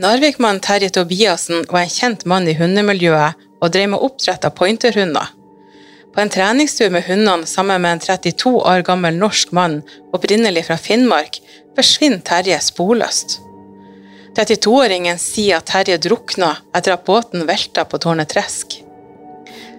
Narvikmannen 0.00 0.60
Terje 0.60 0.88
Tobiassen 0.88 1.66
var 1.68 1.84
en 1.84 1.90
kjent 1.92 2.24
mann 2.24 2.46
i 2.48 2.54
hundemiljøet 2.56 3.36
og 3.60 3.72
drev 3.74 3.90
med 3.92 4.00
oppdrett 4.00 4.44
av 4.48 4.54
pointerhunder. 4.56 5.26
På 6.12 6.20
en 6.22 6.32
treningstur 6.32 6.88
med 6.92 7.04
hundene 7.04 7.48
sammen 7.48 7.82
med 7.84 7.98
en 7.98 8.00
32 8.00 8.52
år 8.56 8.84
gammel 8.88 9.18
norsk 9.20 9.52
mann, 9.52 9.82
opprinnelig 10.16 10.64
fra 10.68 10.78
Finnmark, 10.80 11.38
forsvinner 11.76 12.24
Terje 12.24 12.58
sporløst. 12.64 13.38
32-åringen 14.36 15.20
sier 15.20 15.60
at 15.60 15.68
Terje 15.68 15.98
drukna 16.00 16.54
etter 16.72 16.94
at 16.96 17.04
båten 17.04 17.44
velta 17.48 17.84
på 17.84 18.00
Tårnet 18.00 18.32
Tresk. 18.32 18.78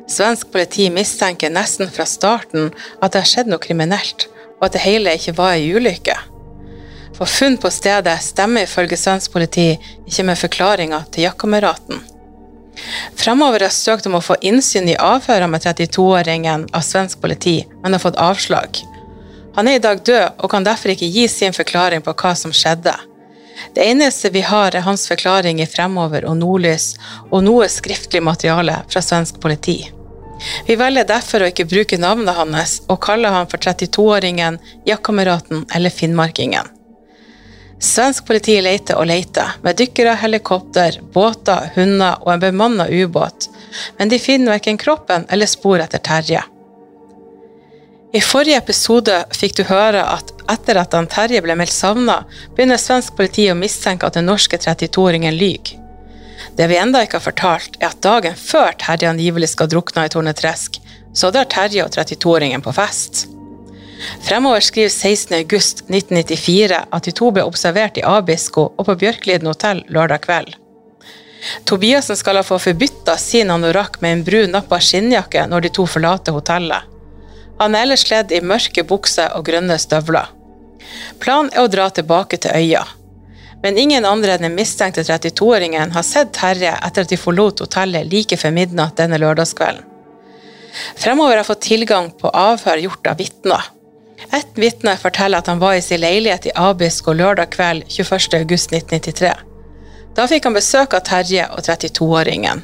Svensk 0.09 0.51
politi 0.53 0.91
mistenker 0.93 1.53
nesten 1.53 1.89
fra 1.89 2.05
starten 2.05 2.69
at 3.01 3.15
det 3.15 3.23
har 3.23 3.31
skjedd 3.31 3.49
noe 3.49 3.61
kriminelt, 3.61 4.27
og 4.59 4.69
at 4.69 4.77
det 4.77 4.85
hele 4.85 5.17
ikke 5.17 5.33
var 5.41 5.57
ei 5.57 5.73
ulykke. 5.73 6.17
For 7.23 7.27
funn 7.27 7.57
på 7.57 7.69
stedet 7.71 8.19
stemmer 8.19 8.65
ifølge 8.67 8.97
svensk 8.99 9.31
politi 9.31 9.69
ikke 10.09 10.23
med 10.27 10.35
forklaringa 10.35 10.97
til 11.07 11.23
jaktkameraten. 11.23 12.01
Fremover 13.15 13.63
har 13.63 13.71
søkt 13.71 14.09
om 14.09 14.17
å 14.17 14.21
få 14.25 14.35
innsyn 14.43 14.89
i 14.91 14.97
avhørene 14.99 15.47
med 15.53 15.63
32-åringen 15.63 16.65
av 16.75 16.83
svensk 16.83 17.21
politi, 17.23 17.61
men 17.79 17.95
har 17.95 18.03
fått 18.03 18.19
avslag. 18.19 18.81
Han 19.55 19.71
er 19.71 19.79
i 19.79 19.83
dag 19.87 20.03
død 20.03 20.43
og 20.43 20.51
kan 20.51 20.67
derfor 20.67 20.91
ikke 20.91 21.07
gi 21.15 21.23
sin 21.31 21.55
forklaring 21.55 22.03
på 22.03 22.11
hva 22.11 22.33
som 22.35 22.51
skjedde. 22.51 22.97
Det 23.71 23.87
eneste 23.87 24.33
vi 24.35 24.43
har, 24.43 24.75
er 24.75 24.83
hans 24.83 25.07
forklaring 25.07 25.63
i 25.63 25.71
Fremover 25.77 26.27
og 26.27 26.41
Nordlys, 26.43 26.91
og 27.31 27.47
noe 27.47 27.71
skriftlig 27.71 28.19
materiale 28.19 28.81
fra 28.91 28.99
svensk 28.99 29.39
politi. 29.39 29.79
Vi 30.67 30.75
velger 30.75 31.07
derfor 31.07 31.39
å 31.39 31.51
ikke 31.55 31.71
bruke 31.71 32.03
navnet 32.03 32.35
hans, 32.35 32.81
og 32.91 32.99
kaller 33.07 33.31
han 33.31 33.47
for 33.47 33.63
32-åringen, 33.63 34.59
jaktkameraten 34.91 35.69
eller 35.71 36.01
finnmarkingen. 36.03 36.82
Svensk 37.83 38.23
politi 38.27 38.55
leter 38.63 38.95
og 38.95 39.09
leter, 39.09 39.57
med 39.61 39.75
dykkere, 39.75 40.13
helikopter, 40.21 41.01
båter, 41.11 41.67
hunder 41.75 42.21
og 42.23 42.29
en 42.31 42.43
bemanna 42.45 42.85
ubåt, 42.87 43.49
men 43.97 44.11
de 44.11 44.19
finner 44.23 44.55
verken 44.55 44.79
kroppen 44.79 45.25
eller 45.27 45.49
spor 45.51 45.83
etter 45.83 45.99
Terje. 45.99 46.45
I 48.13 48.21
forrige 48.23 48.61
episode 48.61 49.17
fikk 49.35 49.57
du 49.57 49.63
høre 49.67 50.05
at 50.13 50.31
etter 50.53 50.79
at 50.79 50.95
han 50.95 51.09
Terje 51.11 51.41
ble 51.43 51.57
meldt 51.59 51.75
savna, 51.75 52.21
begynner 52.55 52.79
svensk 52.79 53.17
politi 53.19 53.49
å 53.51 53.57
mistenke 53.59 54.07
at 54.07 54.15
den 54.15 54.29
norske 54.31 54.61
32-åringen 54.63 55.35
lyver. 55.35 55.75
Det 56.55 56.69
vi 56.69 56.79
enda 56.79 57.03
ikke 57.03 57.19
har 57.19 57.27
fortalt, 57.27 57.79
er 57.81 57.89
at 57.89 58.03
dagen 58.05 58.39
før 58.39 58.77
Terje 58.79 59.11
angivelig 59.11 59.51
skal 59.57 59.71
drukne 59.73 60.07
i 60.07 60.13
Tornetresk, 60.13 60.79
så 61.11 61.35
drar 61.35 61.51
Terje 61.51 61.83
og 61.83 61.91
32-åringen 61.97 62.63
på 62.63 62.71
fest. 62.79 63.25
Fremover 64.23 64.59
skriver 64.63 64.89
16.8.1994 64.89 66.81
at 66.89 67.07
de 67.07 67.13
to 67.15 67.31
ble 67.35 67.45
observert 67.47 67.97
i 67.99 68.05
Abisko 68.07 68.69
og 68.71 68.87
på 68.87 68.97
Bjørkliden 69.03 69.49
hotell 69.49 69.83
lørdag 69.93 70.25
kveld. 70.25 70.55
Tobiassen 71.67 72.15
skal 72.15 72.39
ha 72.39 72.43
fått 72.47 72.63
forbytta 72.63 73.17
sin 73.19 73.51
anorakk 73.51 73.99
med 74.01 74.17
en 74.17 74.25
brun 74.27 74.53
nappa 74.55 74.79
skinnjakke 74.79 75.45
når 75.51 75.65
de 75.65 75.73
to 75.77 75.85
forlater 75.89 76.35
hotellet. 76.35 76.89
Han 77.59 77.75
er 77.75 77.85
ellers 77.85 78.05
kledd 78.07 78.31
i 78.31 78.41
mørke 78.41 78.83
bukser 78.87 79.35
og 79.37 79.45
grønne 79.47 79.77
støvler. 79.79 80.31
Planen 81.19 81.51
er 81.53 81.63
å 81.63 81.71
dra 81.71 81.89
tilbake 81.91 82.39
til 82.41 82.55
øya. 82.55 82.83
Men 83.63 83.77
ingen 83.79 84.05
andre 84.05 84.35
enn 84.35 84.43
den 84.43 84.57
mistenkte 84.57 85.05
32-åringen 85.07 85.93
har 85.95 86.03
sett 86.03 86.33
Terje 86.35 86.73
etter 86.73 87.05
at 87.05 87.11
de 87.11 87.19
forlot 87.19 87.63
hotellet 87.63 88.09
like 88.11 88.39
før 88.39 88.51
midnatt 88.55 88.97
denne 88.99 89.19
lørdagskvelden. 89.23 89.85
Fremover 90.97 91.37
har 91.37 91.47
fått 91.47 91.67
tilgang 91.67 92.09
på 92.17 92.31
avhør 92.33 92.81
gjort 92.81 93.07
av 93.11 93.19
vitner. 93.21 93.69
Et 94.31 94.59
vitne 94.59 94.95
forteller 94.97 95.43
at 95.43 95.49
han 95.51 95.59
var 95.59 95.75
i 95.77 95.81
sin 95.81 96.01
leilighet 96.01 96.47
i 96.47 96.53
Abisko 96.55 97.13
lørdag 97.13 97.51
kveld 97.55 97.87
21.8.1993. 97.89 99.33
Da 100.15 100.27
fikk 100.29 100.45
han 100.47 100.55
besøk 100.57 100.93
av 100.93 101.03
Terje 101.07 101.47
og 101.49 101.63
32-åringen. 101.65 102.61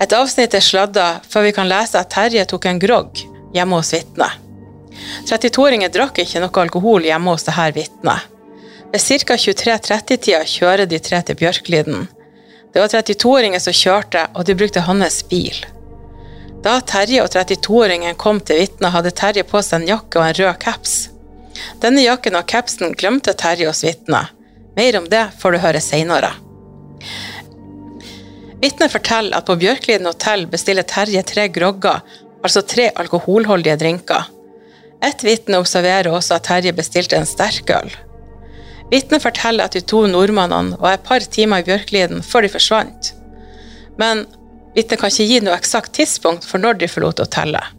Et 0.00 0.12
avsnitt 0.16 0.54
er 0.56 0.64
sladda 0.64 1.08
før 1.28 1.48
vi 1.48 1.54
kan 1.56 1.68
lese 1.68 2.00
at 2.00 2.12
Terje 2.12 2.44
tok 2.48 2.68
en 2.68 2.80
grogg 2.80 3.24
hjemme 3.54 3.80
hos 3.80 3.92
vitnet. 3.96 4.36
32-åringen 5.28 5.92
drakk 5.92 6.20
ikke 6.22 6.42
noe 6.42 6.62
alkohol 6.62 7.08
hjemme 7.08 7.34
hos 7.34 7.46
dette 7.48 7.70
vitnet. 7.76 8.28
Ved 8.90 9.00
ca. 9.00 9.36
23.30-tida 9.38 10.40
kjører 10.50 10.88
de 10.90 10.98
tre 10.98 11.20
til 11.22 11.38
Bjørkliden. 11.38 12.08
Det 12.72 12.82
var 12.82 12.90
32-åringen 12.90 13.62
som 13.62 13.74
kjørte, 13.74 14.24
og 14.34 14.46
de 14.46 14.56
brukte 14.58 14.82
hans 14.86 15.20
bil. 15.30 15.56
Da 16.60 16.74
Terje 16.84 17.22
og 17.24 17.30
32-åringen 17.32 18.18
kom 18.20 18.40
til 18.44 18.60
vitnet, 18.60 18.92
hadde 18.92 19.14
Terje 19.16 19.44
på 19.48 19.62
seg 19.64 19.80
en 19.80 19.92
jakke 19.94 20.20
og 20.20 20.26
en 20.26 20.36
rød 20.36 20.58
caps. 20.60 20.96
Denne 21.80 22.02
jakken 22.04 22.36
og 22.36 22.48
capsen 22.48 22.92
glemte 23.00 23.32
Terje 23.32 23.68
hos 23.68 23.80
vitnet. 23.84 24.34
Mer 24.76 24.98
om 25.00 25.06
det 25.10 25.22
får 25.40 25.56
du 25.56 25.58
høre 25.62 25.80
seinere. 25.82 26.34
Vitnet 28.60 28.92
forteller 28.92 29.38
at 29.38 29.48
på 29.48 29.56
Bjørkliden 29.60 30.08
hotell 30.08 30.44
bestiller 30.52 30.84
Terje 30.84 31.22
tre 31.24 31.46
grogger, 31.48 32.02
altså 32.44 32.60
tre 32.60 32.90
alkoholholdige 33.02 33.78
drinker. 33.80 34.28
Et 35.00 35.24
vitne 35.24 35.62
observerer 35.62 36.12
også 36.12 36.36
at 36.36 36.44
Terje 36.50 36.74
bestilte 36.76 37.16
en 37.16 37.28
sterkøl. 37.28 37.88
Vitnet 38.92 39.24
forteller 39.24 39.64
at 39.64 39.78
de 39.78 39.80
to 39.80 40.02
nordmannene 40.10 40.76
var 40.82 40.98
et 40.98 41.06
par 41.06 41.24
timer 41.24 41.62
i 41.62 41.66
Bjørkliden 41.70 42.20
før 42.26 42.44
de 42.44 42.52
forsvant. 42.52 43.14
Men 43.96 44.26
vitnet 44.76 45.00
kan 45.00 45.12
ikke 45.12 45.28
gi 45.28 45.42
noe 45.44 45.56
eksakt 45.58 45.94
tidspunkt 45.98 46.46
for 46.46 46.62
når 46.62 46.80
de 46.80 46.88
forlot 46.90 47.22
hotellet. 47.22 47.76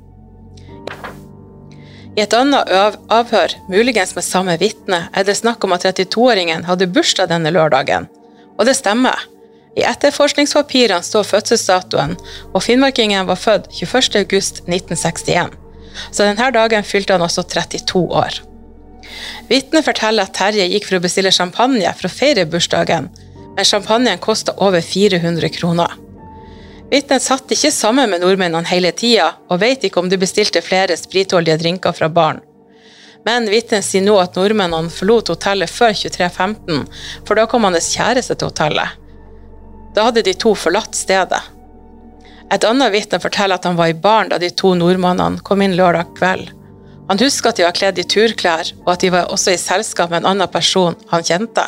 I 2.17 2.25
et 2.25 2.33
annet 2.35 2.67
avhør, 3.07 3.53
muligens 3.71 4.11
med 4.17 4.25
samme 4.27 4.57
vitne, 4.59 5.05
er 5.15 5.23
det 5.23 5.37
snakk 5.39 5.63
om 5.63 5.71
at 5.71 5.85
32-åringen 5.87 6.65
hadde 6.67 6.89
bursdag 6.91 7.31
denne 7.31 7.53
lørdagen. 7.55 8.09
Og 8.59 8.67
det 8.67 8.75
stemmer. 8.75 9.15
I 9.79 9.85
etterforskningspapirene 9.87 11.07
står 11.07 11.29
fødselsdatoen, 11.29 12.17
og 12.51 12.63
finnmarkingen 12.65 13.29
var 13.29 13.39
født 13.39 13.71
21.8.1961. 13.71 15.55
Så 16.11 16.27
denne 16.27 16.51
dagen 16.51 16.83
fylte 16.83 17.15
han 17.15 17.23
også 17.23 17.45
32 17.47 18.03
år. 18.11 18.41
Vitnet 19.47 19.87
forteller 19.87 20.27
at 20.27 20.35
Terje 20.35 20.67
gikk 20.67 20.89
for 20.89 20.99
å 20.99 21.03
bestille 21.03 21.31
champagne 21.35 21.95
for 21.95 22.09
å 22.09 22.13
feire 22.13 22.47
bursdagen, 22.47 23.07
men 23.55 23.67
champagnen 23.67 24.19
kosta 24.19 24.55
over 24.59 24.83
400 24.83 25.51
kroner. 25.55 25.95
Vitnet 26.91 27.23
satt 27.23 27.51
ikke 27.55 27.71
sammen 27.71 28.09
med 28.11 28.19
nordmennene 28.19 28.67
hele 28.67 28.91
tida, 28.91 29.29
og 29.47 29.61
vet 29.61 29.85
ikke 29.87 30.01
om 30.01 30.09
de 30.11 30.19
bestilte 30.19 30.59
flere 30.63 30.97
spritholdige 30.99 31.55
drinker 31.61 31.95
fra 31.95 32.09
baren. 32.11 32.41
Men 33.23 33.45
vitnet 33.47 33.85
sier 33.85 34.03
nå 34.03 34.17
at 34.19 34.35
nordmennene 34.35 34.91
forlot 34.91 35.29
hotellet 35.31 35.71
før 35.71 35.93
23.15, 35.95 36.81
for 37.27 37.39
da 37.39 37.45
kom 37.47 37.67
hans 37.69 37.93
kjæreste 37.95 38.35
til 38.35 38.49
hotellet. 38.49 38.97
Da 39.95 40.07
hadde 40.09 40.23
de 40.25 40.33
to 40.35 40.51
forlatt 40.57 40.97
stedet. 40.97 41.39
Et 42.51 42.65
annet 42.67 42.91
vitne 42.91 43.21
forteller 43.23 43.55
at 43.55 43.67
han 43.69 43.77
var 43.79 43.91
i 43.91 43.95
baren 43.95 44.31
da 44.31 44.39
de 44.41 44.49
to 44.51 44.73
nordmannene 44.75 45.39
kom 45.47 45.63
inn 45.63 45.77
lørdag 45.79 46.11
kveld. 46.17 46.49
Han 47.07 47.19
husker 47.21 47.51
at 47.51 47.59
de 47.59 47.67
var 47.67 47.75
kledd 47.77 47.99
i 47.99 48.07
turklær, 48.07 48.73
og 48.83 48.93
at 48.95 49.03
de 49.03 49.11
var 49.13 49.31
også 49.31 49.55
i 49.55 49.61
selskap 49.61 50.11
med 50.11 50.23
en 50.25 50.33
annen 50.33 50.51
person 50.51 50.97
han 51.13 51.23
kjente. 51.23 51.63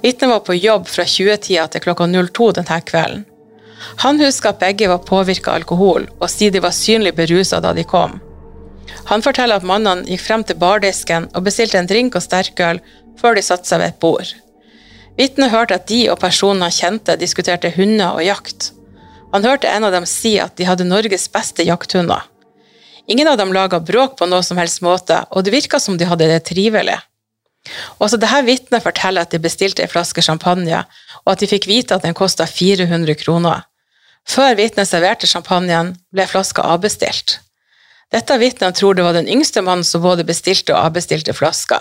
Vitnet 0.00 0.32
var 0.32 0.40
på 0.46 0.56
jobb 0.56 0.88
fra 0.88 1.04
20-tida 1.04 1.66
til 1.68 1.84
klokka 1.84 2.08
02 2.08 2.54
denne 2.56 2.80
kvelden. 2.88 3.26
Han 4.04 4.20
husker 4.20 4.52
at 4.52 4.60
begge 4.60 4.88
var 4.90 5.04
påvirka 5.06 5.52
av 5.52 5.62
alkohol, 5.62 6.08
og 6.20 6.28
sier 6.30 6.52
de 6.52 6.62
var 6.62 6.76
synlig 6.76 7.14
berusa 7.16 7.60
da 7.64 7.72
de 7.76 7.84
kom. 7.84 8.18
Han 9.10 9.22
forteller 9.24 9.60
at 9.60 9.66
mannene 9.66 10.06
gikk 10.08 10.22
frem 10.24 10.44
til 10.46 10.58
bardisken 10.60 11.28
og 11.34 11.46
bestilte 11.46 11.78
en 11.80 11.88
drink 11.88 12.16
og 12.18 12.24
sterkøl 12.24 12.80
før 13.20 13.36
de 13.36 13.44
satte 13.44 13.68
seg 13.68 13.82
ved 13.82 13.92
et 13.92 14.00
bord. 14.02 14.32
Vitnet 15.18 15.52
hørte 15.52 15.76
at 15.76 15.88
de 15.90 16.04
og 16.12 16.20
personen 16.22 16.64
han 16.64 16.74
kjente, 16.74 17.18
diskuterte 17.20 17.72
hunder 17.74 18.16
og 18.16 18.24
jakt. 18.24 18.70
Han 19.34 19.44
hørte 19.46 19.70
en 19.70 19.86
av 19.86 19.94
dem 19.94 20.06
si 20.08 20.36
at 20.42 20.56
de 20.58 20.66
hadde 20.68 20.88
Norges 20.88 21.28
beste 21.32 21.66
jakthunder. 21.66 22.24
Ingen 23.10 23.28
av 23.28 23.38
dem 23.40 23.52
laga 23.52 23.80
bråk 23.82 24.16
på 24.18 24.28
noe 24.30 24.42
som 24.46 24.58
helst 24.60 24.82
måte, 24.86 25.24
og 25.30 25.44
det 25.44 25.54
virka 25.54 25.80
som 25.82 25.96
de 25.98 26.06
hadde 26.06 26.28
det 26.30 26.44
trivelig. 26.46 26.98
Også 28.00 28.18
dette 28.20 28.44
vitnet 28.46 28.84
forteller 28.84 29.26
at 29.26 29.34
de 29.34 29.40
bestilte 29.42 29.84
en 29.84 29.90
flaske 29.90 30.22
champagne, 30.24 30.84
og 31.24 31.32
at 31.32 31.42
de 31.42 31.50
fikk 31.50 31.68
vite 31.68 31.96
at 31.96 32.06
den 32.06 32.16
kosta 32.16 32.46
400 32.48 33.18
kroner. 33.20 33.66
Før 34.28 34.56
vitnet 34.58 34.88
serverte 34.88 35.26
champagnen, 35.26 35.94
ble 36.12 36.26
flaska 36.28 36.62
avbestilt. 36.62 37.38
Dette 38.10 38.36
vitnet 38.38 38.76
tror 38.76 38.94
det 38.94 39.06
var 39.06 39.14
den 39.14 39.28
yngste 39.30 39.62
mannen 39.62 39.86
som 39.86 40.02
både 40.02 40.26
bestilte 40.26 40.74
og 40.74 40.90
avbestilte 40.90 41.34
flaska. 41.36 41.80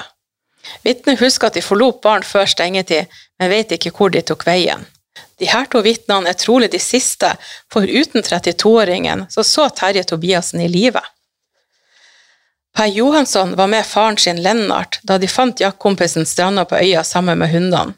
Vitnet 0.86 1.20
husker 1.20 1.50
at 1.50 1.58
de 1.58 1.66
forlot 1.66 2.02
baren 2.04 2.26
før 2.26 2.46
stengetid, 2.50 3.10
men 3.40 3.52
vet 3.52 3.72
ikke 3.76 3.94
hvor 3.96 4.14
de 4.14 4.22
tok 4.22 4.46
veien. 4.46 4.86
De 5.40 5.48
her 5.50 5.66
to 5.72 5.82
vitnene 5.84 6.30
er 6.30 6.38
trolig 6.38 6.70
de 6.72 6.80
siste, 6.84 7.32
for 7.72 7.88
uten 7.88 8.24
32-åringen 8.24 9.26
så 9.32 9.44
så 9.44 9.70
Terje 9.74 10.04
Tobiassen 10.04 10.62
i 10.62 10.68
live. 10.68 11.02
Per 12.76 12.92
Johansson 12.94 13.56
var 13.56 13.68
med 13.68 13.86
faren 13.86 14.18
sin 14.18 14.42
Lennart 14.44 15.00
da 15.04 15.18
de 15.18 15.28
fant 15.28 15.60
jaktkompisen 15.60 16.28
stranda 16.28 16.66
på 16.66 16.78
øya 16.78 17.04
sammen 17.04 17.40
med 17.40 17.52
hundene. 17.52 17.96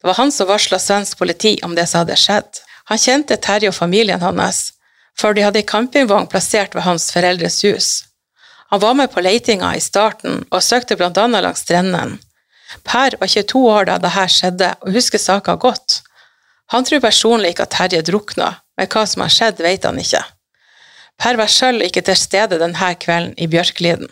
Det 0.00 0.08
var 0.08 0.18
han 0.18 0.32
som 0.32 0.48
varsla 0.48 0.78
svensk 0.78 1.18
politi 1.18 1.58
om 1.64 1.74
det 1.74 1.86
som 1.88 2.02
hadde 2.02 2.16
skjedd. 2.20 2.63
Han 2.90 3.00
kjente 3.00 3.36
Terje 3.40 3.70
og 3.70 3.76
familien 3.76 4.22
hans, 4.22 4.72
for 5.18 5.34
de 5.34 5.44
hadde 5.46 5.60
ei 5.62 5.68
campingvogn 5.68 6.28
plassert 6.30 6.74
ved 6.74 6.84
hans 6.84 7.10
foreldres 7.14 7.62
hus. 7.64 7.88
Han 8.72 8.80
var 8.80 8.94
med 8.98 9.12
på 9.12 9.22
leitinga 9.22 9.74
i 9.76 9.80
starten 9.80 10.42
og 10.50 10.62
søkte 10.62 10.96
blant 10.98 11.18
annet 11.20 11.44
langs 11.44 11.62
strendene. 11.64 12.18
Per 12.82 13.14
var 13.20 13.30
22 13.30 13.60
år 13.70 13.86
da 13.86 13.98
dette 14.02 14.24
skjedde 14.34 14.72
og 14.82 14.96
husker 14.96 15.22
saka 15.22 15.54
godt. 15.60 16.00
Han 16.72 16.84
tror 16.84 17.04
personlig 17.04 17.52
ikke 17.54 17.68
at 17.68 17.74
Terje 17.76 18.02
drukna, 18.02 18.50
men 18.76 18.90
hva 18.90 19.04
som 19.06 19.22
har 19.22 19.30
skjedd, 19.30 19.62
vet 19.62 19.86
han 19.86 20.00
ikke. 20.00 20.24
Per 21.20 21.38
var 21.38 21.52
sjøl 21.52 21.84
ikke 21.86 22.02
til 22.02 22.18
stede 22.18 22.58
denne 22.58 22.90
kvelden 22.98 23.36
i 23.38 23.46
Bjørkliden. 23.46 24.10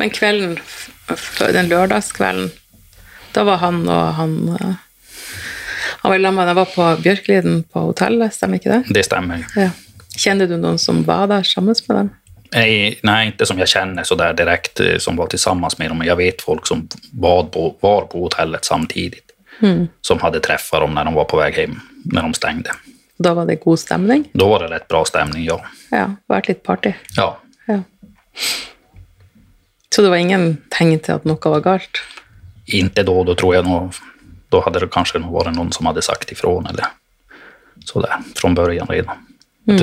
Men 0.00 0.10
kvelden, 0.10 0.56
den 1.38 1.70
lørdagskvelden, 1.70 2.50
da 3.36 3.44
var 3.46 3.60
han 3.62 3.84
og 3.86 4.14
han 4.18 4.34
eh, 4.56 4.74
Han 6.06 6.12
var 6.12 6.28
sammen 6.28 6.46
med 6.46 6.54
var 6.54 6.64
på 6.64 7.02
Bjørkliden 7.02 7.62
på 7.72 7.80
hotellet, 7.80 8.34
stemmer 8.34 8.60
ikke 8.60 8.70
det? 8.70 8.94
Det 8.94 9.02
stemmer. 9.04 9.42
Ja. 9.56 9.70
Kjenner 10.16 10.46
du 10.46 10.54
noen 10.56 10.78
som 10.78 11.00
var 11.04 11.26
der 11.26 11.42
sammen 11.42 11.74
med 11.88 11.96
dem? 11.96 12.10
Jeg, 12.54 12.98
nej, 13.02 13.26
inte 13.26 13.46
som 13.46 13.58
jag 13.58 13.68
känner 13.68 14.04
så 14.04 14.14
där 14.14 14.32
direkt 14.32 14.80
eh, 14.80 14.98
som 14.98 15.16
var 15.16 15.26
tillsammans 15.26 15.78
med 15.78 15.90
dem. 15.90 15.98
Men 15.98 16.06
jag 16.06 16.16
vet 16.16 16.42
folk 16.42 16.66
som 16.66 16.88
var 17.12 17.42
på, 17.44 17.74
var 17.80 18.06
på 18.06 18.20
hotellet 18.22 18.64
samtidigt. 18.64 19.32
Som 20.00 20.20
hade 20.20 20.40
träffat 20.40 20.80
dem 20.80 20.94
när 20.94 21.04
de 21.04 21.14
var 21.14 21.24
på 21.24 21.36
väg 21.36 21.54
hem, 21.54 21.80
när 22.04 22.22
de 22.22 22.34
stängde. 22.34 22.70
Da 23.18 23.34
var 23.34 23.46
det 23.46 23.54
god 23.56 23.78
stemning? 23.78 24.28
Då 24.32 24.48
var 24.48 24.58
det 24.58 24.74
rätt 24.74 24.88
bra 24.88 25.04
stämning, 25.04 25.44
ja. 25.44 25.60
Ja, 25.90 26.14
vært 26.28 26.48
litt 26.48 26.62
party. 26.62 26.92
Ja, 27.16 27.40
Ja. 27.66 27.82
Så 29.94 30.02
det 30.02 30.08
var 30.08 30.16
ingen 30.16 30.56
tegn 30.70 30.98
til 30.98 31.14
at 31.14 31.24
noe 31.24 31.50
var 31.50 31.60
galt? 31.60 32.02
inte 32.66 33.02
då, 33.02 33.24
då 33.24 33.34
tror 33.34 33.54
jag 33.54 33.64
nog, 33.64 33.94
då 34.48 34.60
hade 34.60 34.80
det 34.80 34.88
kanske 34.88 35.18
nog 35.18 35.32
varit 35.32 35.54
någon 35.54 35.72
som 35.72 35.86
hade 35.86 36.02
sagt 36.02 36.32
ifrån 36.32 36.66
eller 36.66 36.86
sådär 37.84 38.16
från 38.36 38.54
början 38.54 38.86
redan. 38.86 39.16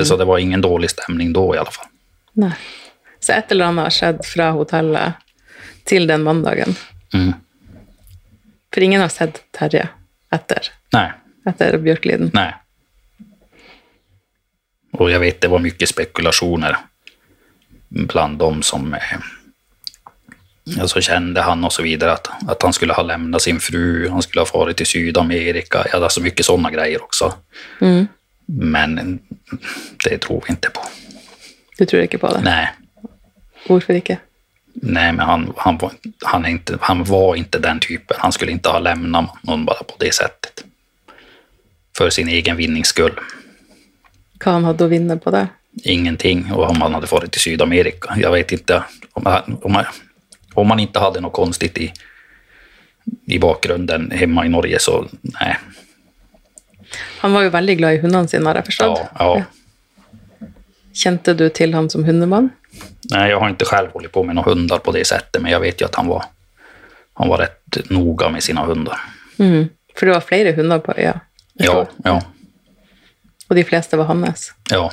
Så 0.04 0.16
det 0.16 0.24
var 0.24 0.38
ingen 0.38 0.60
dårlig 0.60 0.90
stämning 0.90 1.32
då 1.32 1.54
i 1.54 1.58
alla 1.58 1.70
fall. 1.70 1.86
Nei. 2.32 2.52
Så 3.20 3.32
et 3.32 3.52
eller 3.52 3.64
annet 3.64 3.84
har 3.84 3.90
skjedd 3.90 4.24
fra 4.26 4.50
hotellet 4.50 5.12
til 5.84 6.06
den 6.06 6.22
mandagen? 6.22 6.74
Mm. 7.14 7.32
For 8.74 8.82
ingen 8.82 9.00
har 9.00 9.08
sett 9.08 9.44
Terje 9.52 9.88
etter, 10.34 10.68
Nei. 10.92 11.06
etter 11.48 11.78
Bjørkliden? 11.78 12.30
Nei. 12.34 12.50
Og 14.98 15.10
jeg 15.10 15.20
vet 15.22 15.40
det 15.40 15.50
var 15.50 15.62
mye 15.62 15.86
spekulationer 15.86 16.76
bland 17.88 18.38
dem 18.38 18.62
som 18.62 18.96
eh, 20.76 20.86
så 20.86 21.00
kjente 21.00 21.40
han 21.40 21.64
osv. 21.64 21.76
så 21.76 21.82
vidare 21.82 22.12
att, 22.12 22.28
att 22.48 22.62
han 22.62 22.72
skulle 22.72 22.92
ha 22.92 23.02
lämnat 23.02 23.42
sin 23.42 23.60
fru, 23.60 24.08
han 24.08 24.22
skulle 24.22 24.40
ha 24.40 24.46
farit 24.46 24.76
till 24.76 24.86
Sydamerika, 24.86 25.86
ja, 25.92 25.98
det 25.98 26.04
är 26.04 26.08
så 26.08 26.20
mycket 26.20 26.46
sådana 26.46 26.70
grejer 26.70 27.02
också. 27.02 27.32
Men 28.46 29.20
det 30.04 30.18
tror 30.18 30.44
vi 30.46 30.52
ikke 30.52 30.70
på. 30.70 30.80
Du 31.78 31.86
tror 31.86 32.02
ikke 32.02 32.18
på 32.18 32.28
det? 32.34 32.42
Nei. 32.44 32.66
Hvorfor 33.66 33.96
ikke? 33.96 34.18
Nei, 34.82 35.12
men 35.12 35.26
han, 35.26 35.52
han, 35.56 35.78
var, 35.78 35.92
han, 36.24 36.46
inte, 36.46 36.78
han 36.80 37.04
var 37.04 37.36
ikke 37.38 37.58
den 37.58 37.80
typen. 37.80 38.16
Han 38.20 38.32
skulle 38.32 38.52
ikke 38.52 38.74
ha 38.74 38.82
lämnat 38.82 39.42
noen 39.46 39.64
bare 39.66 39.86
på 39.86 39.98
det 40.02 40.12
sättet. 40.14 40.64
For 41.96 42.10
sin 42.10 42.28
egen 42.28 42.58
vinnings 42.58 42.90
skull. 42.90 43.14
Hva 44.42 44.56
han 44.58 44.66
hadde 44.66 44.84
å 44.84 44.90
vinne 44.90 45.16
på 45.22 45.30
det? 45.34 45.46
Ingenting. 45.84 46.48
Og 46.52 46.66
om 46.68 46.82
han 46.82 46.96
hadde 46.96 47.08
dratt 47.10 47.30
til 47.32 47.44
Syd-Amerika. 47.46 48.18
Jeg 48.18 48.34
vet 48.34 48.58
ikke 48.58 48.82
Om, 49.14 49.28
om, 49.62 49.76
om 50.54 50.66
man 50.68 50.80
inte 50.80 50.98
hade 50.98 51.20
något 51.20 51.32
konstigt 51.32 51.78
i, 51.78 51.92
i 53.26 53.38
bakgrunden 53.38 54.10
hemma 54.10 54.46
i 54.46 54.48
Norge 54.48 54.78
så 54.78 55.06
nej. 55.22 55.58
Han 57.20 57.32
var 57.32 57.42
jo 57.42 57.50
veldig 57.50 57.78
glad 57.78 57.94
i 57.94 57.98
hundene 57.98 58.28
sine, 58.28 58.46
har 58.46 58.54
jeg 58.60 58.64
forstått? 58.66 58.98
Ja, 59.18 59.38
ja. 59.38 60.48
Kjente 60.94 61.34
du 61.34 61.48
til 61.50 61.72
han 61.74 61.88
som 61.90 62.04
hundemann? 62.04 62.50
Nej, 63.10 63.30
jag 63.30 63.40
har 63.40 63.48
inte 63.48 63.64
själv 63.64 63.90
hållit 63.92 64.12
på 64.12 64.22
med 64.22 64.34
några 64.34 64.50
hundar 64.50 64.78
på 64.78 64.92
det 64.92 65.04
sättet, 65.06 65.42
men 65.42 65.50
jag 65.52 65.60
vet 65.60 65.80
ju 65.80 65.84
att 65.84 65.94
han 65.94 66.06
var, 66.06 66.24
han 67.14 67.28
var 67.28 67.38
rätt 67.38 67.90
noga 67.90 68.28
med 68.28 68.42
sina 68.42 68.64
hundar. 68.64 69.00
For 69.96 70.06
det 70.06 70.12
var 70.12 70.20
flere 70.20 70.52
hunder 70.52 70.78
på 70.78 70.92
øya, 70.96 71.20
Ja, 71.54 71.86
ja, 72.04 72.22
og 73.48 73.56
de 73.56 73.64
fleste 73.64 73.96
var 73.96 74.04
hans. 74.04 74.52
ja. 74.70 74.92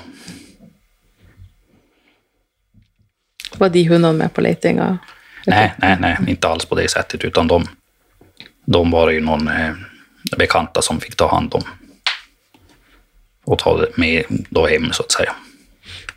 Var 3.57 3.69
de 3.69 3.83
hundene 3.87 4.13
med 4.17 4.33
på 4.33 4.41
leitinga? 4.41 4.97
Nej, 5.45 5.73
nej, 5.77 5.97
nej, 5.99 6.17
inte 6.27 6.47
alls 6.47 6.65
på 6.65 6.75
det 6.75 6.91
sättet, 6.91 7.23
utan 7.23 7.47
de, 7.47 7.67
de 8.65 8.91
var 8.91 9.09
ju 9.09 9.21
någon 9.21 9.47
eh, 9.47 9.73
bekanta 10.37 10.81
som 10.81 10.99
fick 10.99 11.15
ta 11.15 11.29
hand 11.29 11.53
om 11.53 11.63
och 13.43 13.59
ta 13.59 13.77
det 13.77 13.97
med 13.97 14.23
då 14.29 14.67
hem, 14.67 14.91
så 14.91 15.03
att 15.03 15.11
säga. 15.11 15.35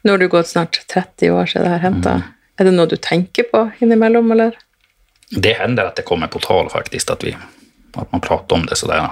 Nå 0.03 0.13
har 0.13 0.19
du 0.19 0.29
gått 0.29 0.49
snart 0.49 0.87
30 0.87 1.31
år 1.31 1.47
siden 1.47 1.65
det 1.65 1.71
här 1.71 1.79
hände. 1.79 2.11
Mm. 2.11 2.23
Er 2.57 2.65
det 2.65 2.71
noe 2.71 2.87
du 2.87 2.97
tenker 2.97 3.43
på 3.43 3.71
innimellom, 3.79 4.33
eller? 4.33 4.59
Det 5.31 5.53
händer 5.53 5.85
att 5.85 5.97
det 5.97 6.03
kommer 6.03 6.27
på 6.27 6.39
tal 6.39 6.71
faktiskt, 6.71 7.11
att, 7.11 7.25
vi, 7.25 7.37
att 7.95 8.13
man 8.13 8.21
pratar 8.21 8.57
om 8.57 8.67
det 8.67 8.77
sådär. 8.77 9.11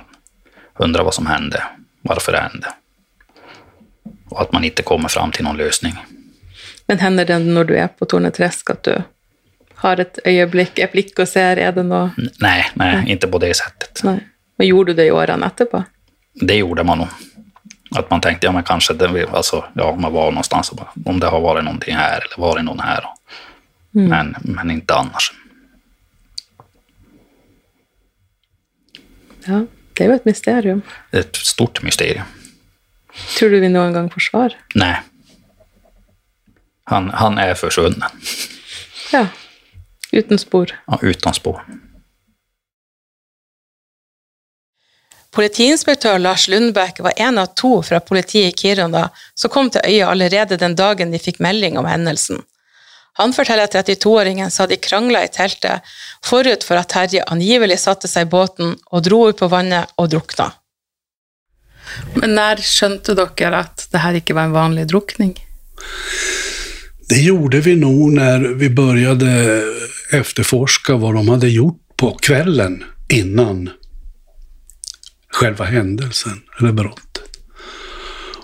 Undrar 0.78 1.04
vad 1.04 1.14
som 1.14 1.26
hände, 1.26 1.62
varför 2.02 2.32
det 2.32 2.40
hände. 2.40 2.68
Och 4.28 4.40
att 4.40 4.52
man 4.52 4.64
inte 4.64 4.82
kommer 4.82 5.08
fram 5.08 5.32
till 5.32 5.44
någon 5.44 5.56
lösning. 5.56 5.94
Men 6.86 6.98
hender 6.98 7.24
det 7.24 7.38
når 7.38 7.64
du 7.64 7.76
er 7.76 7.88
på 7.88 8.04
Torneträsk 8.04 8.70
at 8.70 8.82
du 8.82 9.02
har 9.82 10.00
et 10.00 10.18
øyeblikk, 10.26 10.78
et 10.78 10.92
blikk 10.92 11.18
og 11.22 11.28
ser, 11.28 11.58
er 11.58 11.74
det 11.74 11.84
noe 11.86 12.12
Nei, 12.16 12.30
Nej, 12.40 12.64
nej, 12.74 13.10
inte 13.10 13.28
på 13.28 13.38
det 13.42 13.54
sättet. 13.56 14.02
Nei. 14.04 14.18
Men 14.58 14.68
gjorde 14.68 14.92
du 14.92 14.96
det 15.00 15.06
i 15.06 15.10
årene 15.10 15.46
etterpå? 15.46 15.84
Det 16.34 16.56
gjorde 16.56 16.84
man 16.84 16.98
nog. 16.98 17.08
Att 17.96 18.10
man 18.10 18.20
tänkte, 18.20 18.46
ja 18.46 18.52
men 18.52 18.62
kanske, 18.62 18.94
det, 18.94 19.26
alltså, 19.32 19.64
ja, 19.74 19.96
man 19.96 20.12
var 20.12 20.30
någonstans 20.30 20.70
och 20.70 20.76
bara, 20.76 20.92
om 21.04 21.20
det 21.20 21.26
har 21.26 21.40
varit 21.40 21.64
någonting 21.64 21.96
här 21.96 22.16
eller 22.16 22.46
varit 22.46 22.64
någon 22.64 22.80
här. 22.80 23.04
Men, 23.90 24.36
men 24.40 24.70
inte 24.70 24.94
annars. 24.94 25.32
Ja, 29.46 29.66
det 29.92 30.04
er 30.04 30.08
jo 30.08 30.14
et 30.14 30.24
mysterium. 30.24 30.82
Et 31.12 31.36
stort 31.36 31.82
mysterium. 31.82 32.26
Tror 33.38 33.50
du 33.50 33.60
vi 33.60 33.68
noen 33.68 33.92
gang 33.92 34.08
får 34.10 34.20
svar? 34.30 34.56
Nei. 34.74 34.94
Han, 36.88 37.10
han 37.10 37.38
er 37.38 37.54
forsvunnet. 37.54 38.12
Ja. 39.12 39.26
Uten 40.12 40.38
spor. 40.38 40.74
ja, 40.86 40.98
uten 41.02 41.34
spor. 41.34 41.62
Politiinspektør 45.32 46.18
Lars 46.20 46.44
Lundbekk 46.52 47.00
var 47.00 47.16
en 47.16 47.38
av 47.40 47.54
to 47.56 47.78
fra 47.82 48.02
politiet 48.04 48.52
i 48.52 48.56
Kiruna 48.62 49.06
som 49.34 49.50
kom 49.50 49.70
til 49.72 49.80
øya 49.88 50.10
allerede 50.12 50.58
den 50.60 50.74
dagen 50.76 51.14
de 51.14 51.20
fikk 51.20 51.40
melding 51.40 51.78
om 51.80 51.88
hendelsen. 51.88 52.42
Han 53.20 53.32
forteller 53.36 53.64
at 53.68 53.74
32-åringen 53.76 54.52
sa 54.52 54.66
de 54.68 54.76
krangla 54.80 55.24
i 55.24 55.30
teltet 55.32 55.88
forut 56.24 56.64
for 56.64 56.80
at 56.80 56.92
Terje 56.92 57.24
angivelig 57.32 57.78
satte 57.80 58.08
seg 58.08 58.26
i 58.26 58.32
båten 58.34 58.76
og 58.90 59.04
dro 59.08 59.22
ut 59.28 59.40
på 59.40 59.48
vannet 59.52 59.92
og 60.00 60.12
drukna. 60.12 60.50
Men 62.16 62.36
når 62.36 62.62
skjønte 62.64 63.16
dere 63.16 63.64
at 63.64 63.88
det 63.92 64.04
her 64.04 64.20
ikke 64.20 64.36
var 64.36 64.48
en 64.48 64.56
vanlig 64.56 64.86
drukning? 64.92 65.34
Det 67.08 67.20
gjorde 67.20 67.60
vi 67.60 67.76
nog 67.76 68.12
när 68.12 68.40
vi 68.40 68.70
började 68.70 69.62
efterforska 70.12 70.96
vad 70.96 71.14
de 71.14 71.28
hade 71.28 71.48
gjort 71.48 71.96
på 71.96 72.14
kvällen 72.14 72.84
innan 73.08 73.70
själva 75.28 75.64
händelsen, 75.64 76.42
eller 76.58 76.72
brottet. 76.72 77.22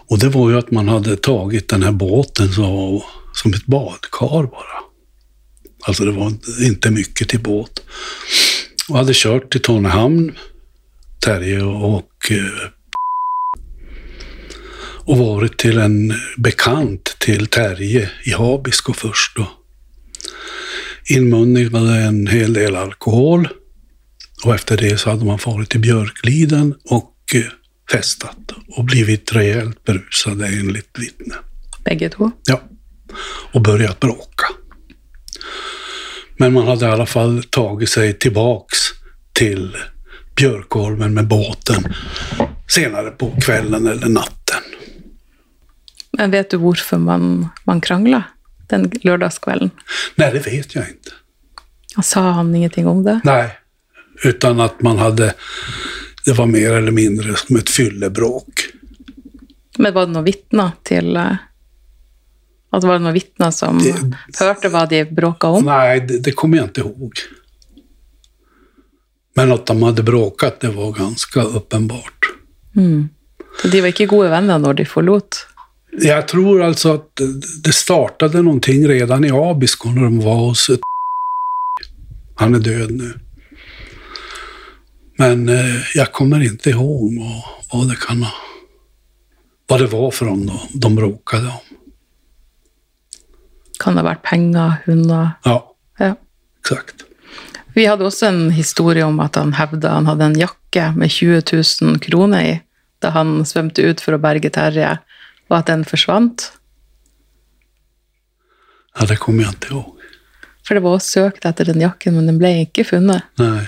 Och 0.09 0.19
det 0.19 0.29
var 0.29 0.51
ju 0.51 0.59
att 0.59 0.71
man 0.71 0.89
hade 0.89 1.17
tagit 1.17 1.69
den 1.69 1.83
här 1.83 1.93
båten 1.93 2.53
så, 2.53 3.05
som 3.35 3.55
ett 3.55 3.67
badkar 3.67 4.43
bara. 4.43 4.79
Alltså 5.87 6.05
det 6.05 6.13
var 6.13 6.33
inte 6.61 6.91
mycket 6.91 7.29
till 7.29 7.41
båt. 7.41 7.83
Och 8.89 8.97
hade 8.97 9.13
kört 9.15 9.53
till 9.53 9.63
Tornehamn, 9.63 10.33
Terje 11.25 11.63
och 11.63 12.31
eh, 12.31 12.71
och 15.09 15.19
varit 15.19 15.57
till 15.57 15.79
en 15.79 16.15
bekant 16.37 17.17
till 17.19 17.47
Terje 17.47 18.11
i 18.25 18.33
Habisko 18.33 18.93
först 18.93 19.37
då. 19.37 19.51
Inmundigade 21.09 21.95
en 21.95 22.27
hel 22.27 22.53
del 22.53 22.77
alkohol 22.77 23.49
och 24.45 24.55
efter 24.55 24.77
det 24.77 24.99
så 24.99 25.11
hade 25.11 25.25
man 25.25 25.39
farit 25.39 25.71
till 25.71 25.81
Björkliden 25.81 26.75
och 26.85 27.15
festet, 27.31 27.53
festat 27.91 28.53
och 28.69 28.85
blivit 28.85 29.33
rejält 29.33 29.85
berusade 29.85 30.47
enligt 30.47 30.99
vittne. 30.99 31.35
Begge 31.85 32.09
to. 32.11 32.31
Ja, 32.47 32.63
och 33.53 33.63
börjat 33.63 34.01
bråka. 34.01 34.47
Men 36.37 36.53
man 36.53 36.67
hade 36.67 36.87
i 36.87 36.89
alla 36.89 37.07
fall 37.07 37.43
tagit 37.43 37.91
sig 37.91 38.19
tillbaks 38.19 38.79
till 39.33 39.77
Björkholmen 40.37 41.15
med 41.15 41.27
båten 41.29 41.95
senare 42.69 43.11
på 43.11 43.33
kvällen 43.41 43.87
eller 43.87 44.09
natten. 44.09 44.63
Men 46.19 46.31
vet 46.35 46.51
du 46.51 46.59
hvorfor 46.59 46.99
man, 46.99 47.49
man 47.69 47.81
krangla 47.85 48.25
den 48.71 48.89
lørdagskvelden? 49.07 49.71
Nei, 50.19 50.31
det 50.35 50.43
vet 50.47 50.75
jag 50.75 50.89
inte. 50.91 51.15
Sa 52.05 52.21
han 52.37 52.51
ingenting 52.55 52.87
om 52.91 53.05
det? 53.07 53.21
Nei, 53.25 53.47
uten 54.25 54.61
at 54.61 54.83
man 54.83 54.99
hadde 55.01 55.33
det 56.27 56.35
var 56.37 56.47
mer 56.51 56.75
eller 56.77 56.93
mindre 56.93 57.37
som 57.41 57.57
et 57.57 57.71
fyllebråk. 57.73 58.67
Men 59.79 59.95
var 59.95 60.07
det 60.09 60.13
noen 60.17 60.27
vitner 60.27 60.73
til 60.85 61.15
eh, 61.17 61.39
At 62.75 62.85
var 62.85 62.99
det 62.99 63.05
noen 63.07 63.15
vitner 63.17 63.53
som 63.55 63.79
Det- 63.81 63.97
hørte 64.43 64.69
hva 64.75 64.83
de 64.91 65.05
bråka 65.07 65.49
om? 65.55 65.65
Nei, 65.65 66.01
det, 66.05 66.19
det 66.27 66.35
kommer 66.37 66.59
jeg 66.61 66.69
ikke 66.73 66.85
ihåg. 66.85 67.23
Men 69.39 69.53
at 69.55 69.65
de 69.71 69.77
hadde 69.83 70.03
bråket, 70.05 70.61
det 70.61 70.75
var 70.75 70.93
ganske 70.99 71.45
uppenbart. 71.63 72.29
Så 73.63 73.71
de 73.73 73.81
var 73.81 73.89
ikke 73.95 74.07
gode 74.11 74.29
venner 74.35 74.59
når 74.61 74.77
de 74.83 74.85
forlot? 74.87 75.39
Jag 75.91 76.29
tror 76.29 76.63
alltså 76.63 76.95
att 76.95 77.21
det 77.65 77.73
startade 77.73 78.43
någonting 78.43 78.89
redan 78.89 79.25
i 79.25 79.31
Abisko 79.31 79.89
när 79.89 80.03
de 80.03 80.21
var 80.21 80.35
hos 80.35 80.71
Han 82.37 82.55
är 82.55 82.59
död 82.59 82.91
nu. 82.91 83.15
Men 85.17 85.49
eh, 85.49 85.77
jag 85.95 86.13
kommer 86.13 86.43
inte 86.43 86.71
ihåg 86.71 87.19
vad, 87.19 87.43
vad 87.73 87.89
det 87.89 87.97
kan 87.97 88.23
ha... 88.23 88.33
Vad 89.67 89.81
det 89.81 89.87
var 89.87 90.11
för 90.11 90.27
dem 90.27 90.47
då, 90.47 90.61
de 90.75 90.95
bråkade 90.95 91.47
om. 91.47 91.77
Kan 93.79 93.95
det 93.95 94.01
ha 94.03 94.09
vært 94.09 94.23
penger, 94.23 94.73
hunder? 94.87 95.31
Ja, 95.45 95.75
Ja. 95.99 96.15
exakt. 96.61 96.95
Vi 97.75 97.87
hadde 97.87 98.05
også 98.07 98.27
en 98.27 98.51
historie 98.51 99.05
om 99.05 99.21
at 99.21 99.37
han 99.37 99.53
hevda 99.55 99.89
han 99.91 100.07
hadde 100.07 100.25
en 100.25 100.39
jakke 100.39 100.93
med 100.97 101.11
20 101.11 101.43
000 101.83 101.99
kroner 101.99 102.41
i 102.45 102.61
da 103.03 103.11
han 103.15 103.45
svømte 103.47 103.83
ut 103.83 104.01
for 104.01 104.17
å 104.17 104.19
berge 104.19 104.51
Terje, 104.51 104.97
og 105.49 105.59
at 105.61 105.71
den 105.71 105.85
forsvant. 105.89 106.51
Ja, 108.99 109.07
det 109.07 109.19
kommer 109.23 109.45
igjen 109.45 109.61
til 109.63 109.77
ihåg. 109.77 109.95
For 110.67 110.77
det 110.77 110.85
var 110.85 110.99
også 110.99 111.23
søkt 111.23 111.47
etter 111.49 111.71
den 111.71 111.81
jakken, 111.81 112.19
men 112.19 112.29
den 112.29 112.39
ble 112.41 112.51
ikke 112.67 112.85
funnet. 112.85 113.25
Nei. 113.41 113.65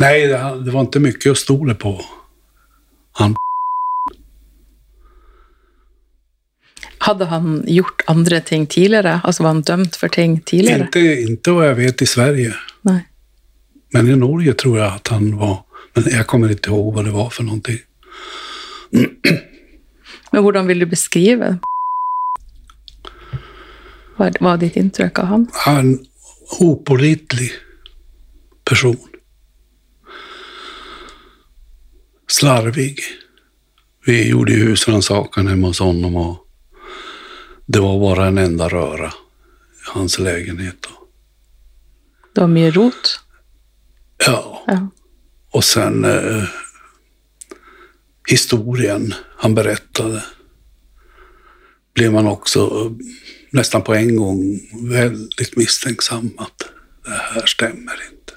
Nei, 0.00 0.14
det, 0.30 0.38
det 0.64 0.72
var 0.72 0.86
ikke 0.86 1.02
mye 1.04 1.32
å 1.32 1.38
stole 1.38 1.76
på. 1.76 1.94
Han 3.20 3.36
Hadde 7.00 7.26
han 7.30 7.62
gjort 7.64 8.02
andre 8.12 8.42
ting 8.44 8.66
tidligere? 8.68 9.22
Altså 9.24 9.42
var 9.42 9.54
han 9.54 9.62
dømt 9.64 9.96
for 9.96 10.12
ting 10.12 10.36
tidligere? 10.44 10.90
Ikke, 10.90 11.32
ikke 11.32 11.54
hva 11.56 11.70
jeg 11.70 11.78
vet 11.78 12.04
i 12.04 12.08
Sverige. 12.08 12.56
Nei. 12.84 12.98
Men 13.96 14.10
i 14.12 14.16
Norge 14.20 14.52
tror 14.60 14.76
jeg 14.76 14.88
at 15.00 15.12
han 15.14 15.30
var... 15.40 15.62
Men 15.94 16.10
jeg 16.12 16.26
kommer 16.30 16.52
ikke 16.54 16.70
ihåg 16.70 16.92
hva 16.94 17.04
det 17.06 17.14
var 17.14 17.30
for 17.34 17.46
noe. 17.48 17.78
Men 20.30 20.44
hvordan 20.44 20.66
vil 20.70 20.82
du 20.82 20.86
beskrive 20.90 21.56
Hva 24.18 24.28
var 24.44 24.58
ditt 24.60 24.76
inntrykk 24.76 25.18
av 25.22 25.26
han? 25.30 25.46
Han 25.64 25.92
upålitelig 26.60 27.50
person. 28.64 28.98
Slarvig. 32.28 32.98
Vi 34.06 34.28
gjorde 34.28 34.52
husrannsakan 34.52 35.46
hemma 35.46 35.66
hos 35.66 35.80
honom 35.80 36.16
och 36.16 36.46
det 37.66 37.80
var 37.80 38.00
bare 38.00 38.26
en 38.28 38.38
enda 38.38 38.68
röra 38.68 39.06
i 39.06 39.12
hans 39.94 40.18
lägenhet. 40.18 40.86
Det 42.34 42.40
var 42.40 42.48
mye 42.48 42.70
rot. 42.70 43.20
Ja, 44.26 44.64
Ja. 44.66 44.88
Och 45.50 45.64
sen 45.64 46.04
eh, 46.04 46.44
historien 48.28 49.14
han 49.36 49.54
berättade 49.54 50.24
blev 51.94 52.12
man 52.12 52.26
också 52.26 52.60
eh, 52.60 53.06
nästan 53.50 53.82
på 53.82 53.94
en 53.94 54.16
gång 54.16 54.60
väldigt 54.82 55.56
misstänksam 55.56 56.30
att 56.38 56.62
det 57.04 57.10
här 57.10 57.46
stämmer 57.46 57.94
inte. 58.10 58.34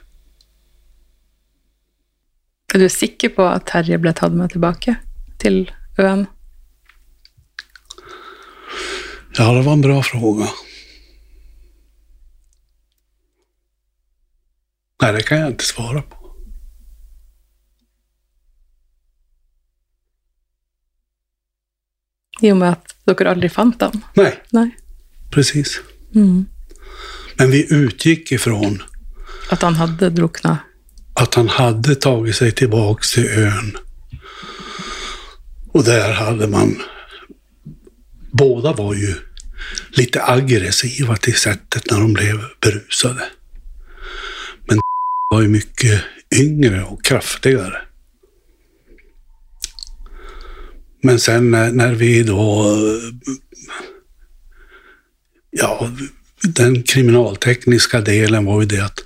Er 2.73 2.79
du 2.79 2.89
sikker 2.89 3.29
på 3.29 3.43
at 3.45 3.67
Terje 3.69 3.99
ble 4.01 4.13
tatt 4.17 4.33
med 4.33 4.49
tilbake 4.49 4.95
til 5.39 5.67
øen? 5.99 6.25
Ja, 9.37 9.53
det 9.53 9.61
var 9.61 9.73
en 9.73 9.81
bra 9.81 10.03
fråga. 10.03 10.47
Nej, 15.01 15.13
det 15.13 15.23
kan 15.23 15.39
jag 15.39 15.49
inte 15.49 15.65
svara 15.65 16.01
på. 16.01 16.22
I 22.41 22.51
og 22.51 22.57
med 22.57 22.73
at 22.73 22.95
dere 23.07 23.33
aldri 23.35 23.49
fant 23.51 23.77
dem? 23.79 24.01
Nei. 24.17 24.31
Nei. 24.55 24.69
precis. 25.31 25.79
Men 27.37 27.51
vi 27.51 27.65
utgikk 27.73 28.31
ifrån 28.31 28.83
At 29.49 29.61
han 29.61 29.75
hadde 29.75 30.09
drukna? 30.09 30.57
At 31.19 31.35
han 31.35 31.49
hadde 31.49 31.95
tatt 31.95 32.29
seg 32.37 32.55
tilbake 32.57 33.05
til 33.05 33.27
øen. 33.27 33.75
Og 35.73 35.85
der 35.85 36.13
hadde 36.17 36.47
man... 36.47 36.75
Båda 38.33 38.73
var 38.73 38.95
jo 38.97 39.13
litt 39.97 40.17
aggressiva 40.17 41.17
til 41.21 41.37
settet 41.37 41.91
når 41.91 42.01
de 42.01 42.13
ble 42.17 42.29
beruset. 42.65 43.21
Men 44.69 44.81
var 45.33 45.43
jo 45.45 45.53
mye 45.53 45.99
yngre 46.33 46.85
og 46.87 47.03
kraftigare. 47.05 47.85
Men 51.03 51.19
sen 51.19 51.51
när, 51.51 51.71
när 51.71 51.93
vi 51.93 52.23
då... 52.23 52.63
eh, 52.63 53.35
Ja, 55.55 55.91
den 56.43 56.83
kriminaltekniska 56.83 58.01
delen 58.01 58.45
var 58.45 58.61
ju 58.61 58.67
det 58.67 58.85
att 58.85 58.99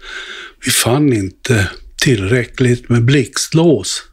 vi 0.65 0.71
fann 0.71 1.13
inte 1.13 1.69
tillräckligt 2.01 2.89
med 2.89 3.05
blixtlås 3.05 4.03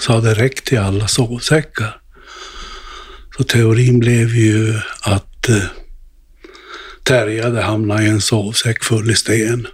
så 0.00 0.12
hade 0.12 0.34
räckt 0.34 0.66
till 0.66 0.78
alla 0.78 1.08
sovsäckar. 1.08 2.00
Så 3.36 3.44
teorin 3.44 3.98
blev 3.98 4.28
ju 4.36 4.74
att 5.02 5.48
eh, 5.48 5.64
Terje 7.02 7.42
hade 7.42 7.62
hamnat 7.62 8.00
i 8.00 8.06
en 8.06 8.20
sovsäck 8.20 8.84
full 8.84 9.10
i 9.10 9.14
sten 9.14 9.66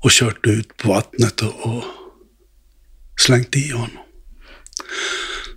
och 0.00 0.10
kört 0.10 0.46
ut 0.46 0.76
på 0.76 0.88
vattnet 0.88 1.40
och, 1.40 1.66
och 1.66 1.84
slängt 3.20 3.56
i 3.56 3.70
honom. 3.70 3.98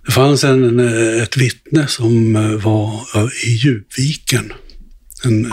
Det 0.06 0.12
fanns 0.12 0.44
en, 0.44 0.80
eh, 0.80 1.22
ett 1.22 1.36
vittne 1.36 1.86
som 1.86 2.36
eh, 2.36 2.50
var 2.50 3.06
i 3.46 3.50
Djupviken. 3.50 4.52
En 5.24 5.52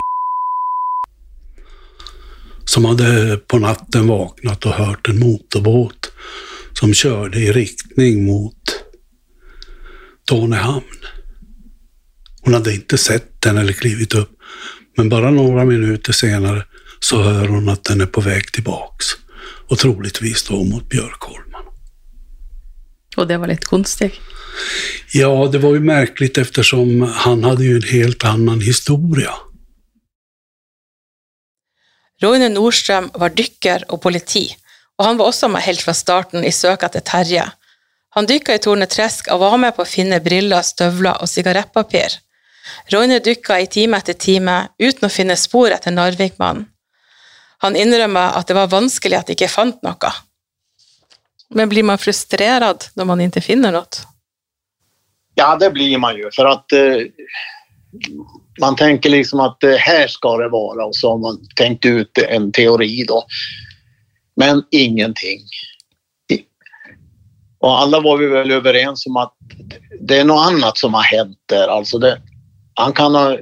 som 2.66 2.86
hade 2.86 3.38
på 3.38 3.60
natten 3.60 4.08
vaknat 4.08 4.66
och 4.66 4.72
hört 4.72 5.08
en 5.08 5.20
motorbåt 5.20 6.12
som 6.74 6.94
körde 6.94 7.40
i 7.40 7.52
riktning 7.52 8.26
mot 8.26 8.84
Tornehamn. 10.26 10.84
Hon 12.42 12.54
hade 12.54 12.74
inte 12.74 12.98
sett 12.98 13.42
den 13.42 13.58
eller 13.58 13.74
klivit 13.74 14.16
upp, 14.16 14.32
men 14.98 15.10
bara 15.10 15.32
några 15.32 15.66
minuter 15.66 16.14
senare 16.14 16.66
så 17.00 17.22
hör 17.24 17.48
hon 17.48 17.70
att 17.70 17.84
den 17.84 18.02
är 18.02 18.06
på 18.06 18.22
väg 18.22 18.52
tillbaks 18.52 19.06
och 19.68 19.78
troligtvis 19.78 20.44
då 20.44 20.64
mot 20.64 20.90
Björkholmen. 20.90 21.50
Og 23.18 23.28
det 23.28 23.38
var 23.38 23.48
litt 23.48 23.66
konstig. 23.66 24.14
Ja, 25.14 25.50
det 25.52 25.58
var 25.58 25.74
ju 25.74 25.80
märkligt 25.80 26.38
eftersom 26.38 27.02
han 27.02 27.44
hade 27.44 27.64
ju 27.64 27.76
en 27.76 27.90
helt 27.90 28.24
annan 28.24 28.62
historia. 28.62 29.34
Roine 32.22 32.50
Nordstrøm 32.50 33.12
var 33.16 33.32
dykker 33.32 33.86
og 33.88 34.02
politi, 34.04 34.50
og 35.00 35.06
han 35.06 35.20
var 35.20 35.32
også 35.32 35.48
med 35.48 35.64
helt 35.64 35.82
fra 35.82 35.94
starten 35.96 36.44
i 36.44 36.52
søk 36.52 36.84
til 36.92 37.06
Terje. 37.06 37.46
Han 38.18 38.28
dykka 38.28 38.58
i 38.58 38.60
Tornetresk 38.60 39.30
og 39.32 39.40
var 39.40 39.58
med 39.62 39.76
på 39.78 39.86
å 39.86 39.88
finne 39.88 40.20
briller, 40.20 40.66
støvler 40.66 41.22
og 41.22 41.30
sigarettpapir. 41.32 42.18
Roine 42.92 43.20
dykka 43.24 43.60
i 43.62 43.70
time 43.72 43.98
etter 44.02 44.18
time 44.18 44.58
uten 44.82 45.08
å 45.08 45.14
finne 45.14 45.38
spor 45.40 45.72
etter 45.72 45.96
Narvikmannen. 45.96 46.68
Han 47.60 47.76
innrømmer 47.76 48.38
at 48.40 48.48
det 48.48 48.56
var 48.56 48.72
vanskelig 48.72 49.18
at 49.18 49.28
de 49.28 49.36
ikke 49.36 49.52
fant 49.52 49.82
noe. 49.84 50.12
Men 51.56 51.70
blir 51.72 51.84
man 51.84 52.00
frustrerad 52.00 52.86
når 52.96 53.08
man 53.10 53.24
ikke 53.26 53.44
finner 53.44 53.74
noe? 53.76 54.06
Ja, 55.40 55.56
det 55.56 55.70
blir 55.70 55.98
man 55.98 56.16
ju 56.16 56.30
för 56.36 56.46
att 56.46 56.72
eh, 56.72 56.98
man 58.60 58.76
tänker 58.76 59.10
liksom 59.10 59.40
att 59.40 59.64
eh, 59.64 59.76
här 59.76 60.08
ska 60.08 60.38
det 60.38 60.50
vara 60.50 60.86
och 60.86 60.96
så 60.96 61.10
har 61.10 61.18
man 61.18 61.48
tänkt 61.56 61.86
ut 61.86 62.18
en 62.18 62.52
teori 62.52 63.06
då. 63.08 63.26
Men 64.36 64.64
ingenting. 64.72 65.40
Och 67.60 67.80
alla 67.80 68.00
var 68.00 68.18
vi 68.18 68.28
väl 68.28 68.52
överens 68.52 69.06
om 69.06 69.18
att 69.18 69.34
det 70.00 70.20
är 70.20 70.24
något 70.24 70.48
annat 70.48 70.78
som 70.78 70.94
har 70.94 71.04
hänt 71.04 71.38
där. 71.46 71.68
Alltså 71.68 71.98
det, 71.98 72.22
han 72.74 72.94
kan 72.94 73.16
ha... 73.16 73.38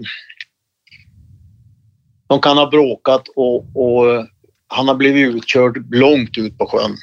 De 2.27 2.42
kan 2.42 2.58
ha 2.58 2.70
bråkat 2.70 3.27
och, 3.36 3.56
och 3.56 4.27
han 4.68 4.88
har 4.88 4.96
blivit 4.96 5.36
utkörd 5.36 5.96
långt 5.96 6.38
ut 6.38 6.58
på 6.58 6.66
sjön. 6.66 6.98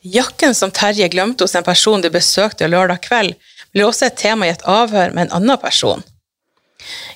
Jakken 0.00 0.54
som 0.54 0.70
Terje 0.70 1.08
glemte 1.08 1.44
hos 1.44 1.54
en 1.54 1.62
person 1.62 2.00
de 2.00 2.10
besøkte 2.10 2.68
lørdag 2.68 3.02
kveld, 3.08 3.34
blir 3.72 3.88
også 3.88 4.08
et 4.08 4.20
tema 4.20 4.46
i 4.46 4.52
et 4.54 4.64
avhør 4.66 5.14
med 5.14 5.26
en 5.26 5.38
annen 5.40 5.60
person. 5.62 6.04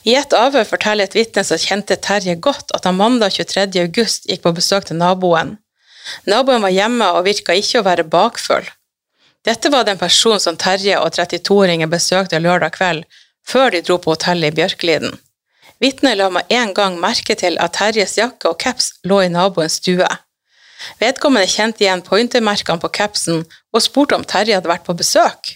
I 0.05 0.17
et 0.19 0.35
avhør 0.35 0.67
forteller 0.67 1.07
et 1.07 1.15
vitne 1.15 1.45
som 1.47 1.61
kjente 1.61 1.99
Terje 2.01 2.35
godt, 2.37 2.73
at 2.75 2.87
han 2.89 2.99
mandag 2.99 3.37
23. 3.37 3.69
august 3.85 4.29
gikk 4.31 4.43
på 4.47 4.55
besøk 4.57 4.89
til 4.89 4.99
naboen. 5.01 5.59
Naboen 6.27 6.65
var 6.65 6.75
hjemme 6.75 7.11
og 7.15 7.27
virka 7.29 7.55
ikke 7.55 7.83
å 7.83 7.87
være 7.87 8.09
bakfull. 8.09 8.67
Dette 9.47 9.71
var 9.73 9.87
den 9.89 10.01
personen 10.01 10.43
som 10.43 10.57
Terje 10.61 10.99
og 11.01 11.15
32-åringen 11.17 11.93
besøkte 11.93 12.41
lørdag 12.41 12.75
kveld, 12.77 13.05
før 13.47 13.71
de 13.73 13.83
dro 13.85 13.97
på 14.01 14.15
hotellet 14.15 14.53
i 14.53 14.57
Bjørkliden. 14.59 15.15
Vitnet 15.81 16.19
la 16.21 16.29
med 16.33 16.51
en 16.53 16.75
gang 16.77 16.99
merke 17.01 17.37
til 17.41 17.57
at 17.61 17.73
Terjes 17.79 18.19
jakke 18.19 18.51
og 18.51 18.59
caps 18.61 18.93
lå 19.09 19.23
i 19.25 19.31
naboens 19.33 19.79
stue. 19.81 20.09
Vedkommende 21.01 21.49
kjente 21.49 21.85
igjen 21.85 22.05
pointermerkene 22.05 22.81
på 22.81 22.93
capsen 22.93 23.47
og 23.73 23.85
spurte 23.85 24.17
om 24.17 24.27
Terje 24.29 24.59
hadde 24.59 24.69
vært 24.69 24.85
på 24.89 24.97
besøk. 24.97 25.55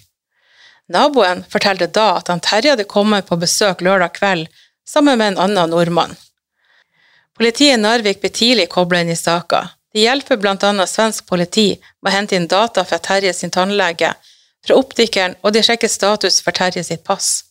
Naboen 0.93 1.45
fortalte 1.49 1.87
da 1.87 2.11
at 2.19 2.29
han 2.29 2.43
Terje 2.45 2.75
hadde 2.75 2.85
kommet 2.85 3.27
på 3.29 3.39
besøk 3.41 3.81
lørdag 3.81 4.17
kveld 4.19 4.49
sammen 4.89 5.19
med 5.19 5.33
en 5.33 5.41
annen 5.47 5.71
nordmann. 5.73 6.17
Politiet 7.35 7.79
i 7.79 7.81
Narvik 7.81 8.21
ble 8.23 8.31
tidlig 8.31 8.69
kobla 8.71 9.01
inn 9.03 9.11
i 9.11 9.17
saka. 9.19 9.65
De 9.95 10.03
hjelper 10.05 10.39
bl.a. 10.43 10.87
svensk 10.87 11.27
politi 11.27 11.69
med 12.03 12.11
å 12.11 12.15
hente 12.15 12.37
inn 12.37 12.51
data 12.51 12.85
fra 12.85 12.99
Terje 12.99 13.33
sin 13.33 13.51
tannlege, 13.55 14.13
fra 14.67 14.77
optikeren, 14.79 15.37
og 15.43 15.55
de 15.55 15.63
sjekker 15.63 15.91
status 15.91 16.41
for 16.43 16.57
Terje 16.57 16.85
sitt 16.85 17.05
pass. 17.07 17.45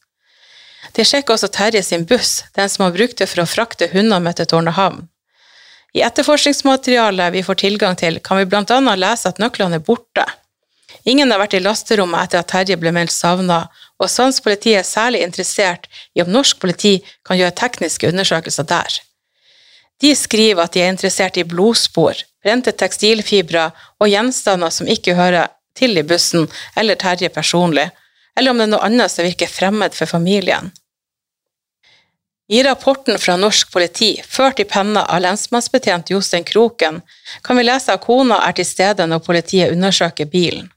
De 0.94 1.06
sjekker 1.08 1.36
også 1.36 1.50
Terje 1.56 1.84
sin 1.84 2.06
buss, 2.06 2.44
den 2.56 2.70
som 2.70 2.86
han 2.86 2.96
brukte 2.96 3.28
for 3.28 3.44
å 3.44 3.50
frakte 3.50 3.90
hundene 3.94 4.22
med 4.24 4.38
til 4.38 4.50
Tornehavn. 4.52 5.08
I 5.94 6.02
etterforskningsmaterialet 6.06 7.34
vi 7.36 7.44
får 7.46 7.60
tilgang 7.62 7.98
til, 8.00 8.20
kan 8.20 8.40
vi 8.40 8.48
bl.a. 8.50 8.80
lese 8.98 9.30
at 9.30 9.40
nøklene 9.42 9.80
er 9.80 9.86
borte. 9.86 10.26
Ingen 11.04 11.32
har 11.32 11.42
vært 11.42 11.58
i 11.58 11.64
lasterommet 11.64 12.28
etter 12.28 12.40
at 12.40 12.50
Terje 12.52 12.78
ble 12.80 12.94
meldt 12.96 13.12
savna, 13.12 13.66
og 14.00 14.12
svensk 14.12 14.46
politi 14.46 14.76
er 14.78 14.86
særlig 14.88 15.24
interessert 15.26 15.90
i 16.16 16.24
om 16.24 16.32
norsk 16.32 16.62
politi 16.64 17.00
kan 17.28 17.40
gjøre 17.40 17.56
tekniske 17.60 18.08
undersøkelser 18.14 18.68
der. 18.70 19.00
De 20.04 20.14
skriver 20.16 20.64
at 20.64 20.76
de 20.76 20.84
er 20.84 20.94
interessert 20.94 21.38
i 21.40 21.46
blodspor, 21.48 22.16
brente 22.44 22.72
tekstilfibre 22.76 23.70
og 24.00 24.10
gjenstander 24.12 24.72
som 24.74 24.88
ikke 24.88 25.16
hører 25.20 25.52
til 25.78 25.98
i 25.98 26.06
bussen 26.08 26.48
eller 26.80 27.00
Terje 27.00 27.30
personlig, 27.30 27.90
eller 28.38 28.52
om 28.52 28.60
det 28.60 28.68
er 28.68 28.74
noe 28.74 28.88
annet 28.88 29.12
som 29.12 29.28
virker 29.28 29.52
fremmed 29.52 29.96
for 29.96 30.10
familien. 30.10 30.72
I 32.52 32.64
rapporten 32.64 33.20
fra 33.20 33.38
norsk 33.40 33.72
politi, 33.72 34.18
ført 34.28 34.60
i 34.60 34.66
penna 34.68 35.06
av 35.08 35.22
lensmannsbetjent 35.24 36.12
Jostein 36.12 36.44
Kroken, 36.44 37.00
kan 37.42 37.58
vi 37.58 37.64
lese 37.64 37.96
at 37.96 38.04
kona 38.04 38.42
er 38.48 38.56
til 38.58 38.68
stede 38.68 39.08
når 39.08 39.24
politiet 39.24 39.72
undersøker 39.72 40.28
bilen. 40.30 40.68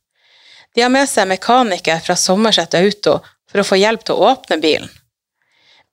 De 0.76 0.82
har 0.84 0.92
med 0.92 1.08
seg 1.08 1.24
mekaniker 1.30 2.02
fra 2.04 2.14
Sommerset 2.20 2.74
Auto 2.76 3.16
for 3.48 3.62
å 3.62 3.64
få 3.64 3.78
hjelp 3.80 4.02
til 4.04 4.18
å 4.18 4.30
åpne 4.34 4.58
bilen. 4.60 4.90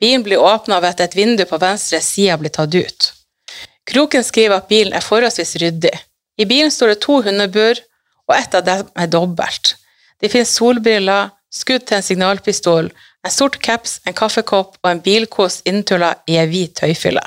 Bilen 0.02 0.26
blir 0.26 0.42
åpna 0.44 0.82
ved 0.84 0.98
at 0.98 1.04
et 1.06 1.16
vindu 1.16 1.46
på 1.48 1.60
venstre 1.62 2.02
side 2.04 2.36
blir 2.42 2.52
tatt 2.52 2.76
ut. 2.76 3.08
Kroken 3.88 4.26
skriver 4.28 4.60
at 4.60 4.68
bilen 4.68 4.96
er 4.96 5.06
forholdsvis 5.06 5.56
ryddig. 5.64 5.94
I 6.36 6.48
bilen 6.50 6.72
står 6.72 6.94
det 6.94 7.02
to 7.06 7.22
hundebur, 7.24 7.80
og 8.28 8.36
ett 8.36 8.58
av 8.60 8.66
dem 8.68 8.90
er 9.00 9.08
dobbelt. 9.12 9.78
Det 10.20 10.32
finnes 10.34 10.52
solbriller, 10.52 11.32
skudd 11.54 11.86
til 11.88 12.02
en 12.02 12.06
signalpistol, 12.06 12.92
en 13.24 13.32
sort 13.32 13.60
caps, 13.64 14.02
en 14.04 14.16
kaffekopp 14.18 14.76
og 14.82 14.90
en 14.90 15.04
bilkos 15.04 15.62
inntulla 15.70 16.16
i 16.28 16.36
ei 16.42 16.48
hvit 16.52 16.76
tøyfylle. 16.82 17.24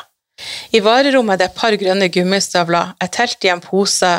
I 0.76 0.83
varerommet 0.85 1.38
er 1.38 1.40
det 1.40 1.48
et 1.48 1.61
par 1.61 1.76
grønne 1.80 2.11
gummistøvler, 2.12 2.92
et 3.00 3.12
telt 3.16 3.44
i 3.48 3.52
en 3.52 3.64
pose, 3.64 4.12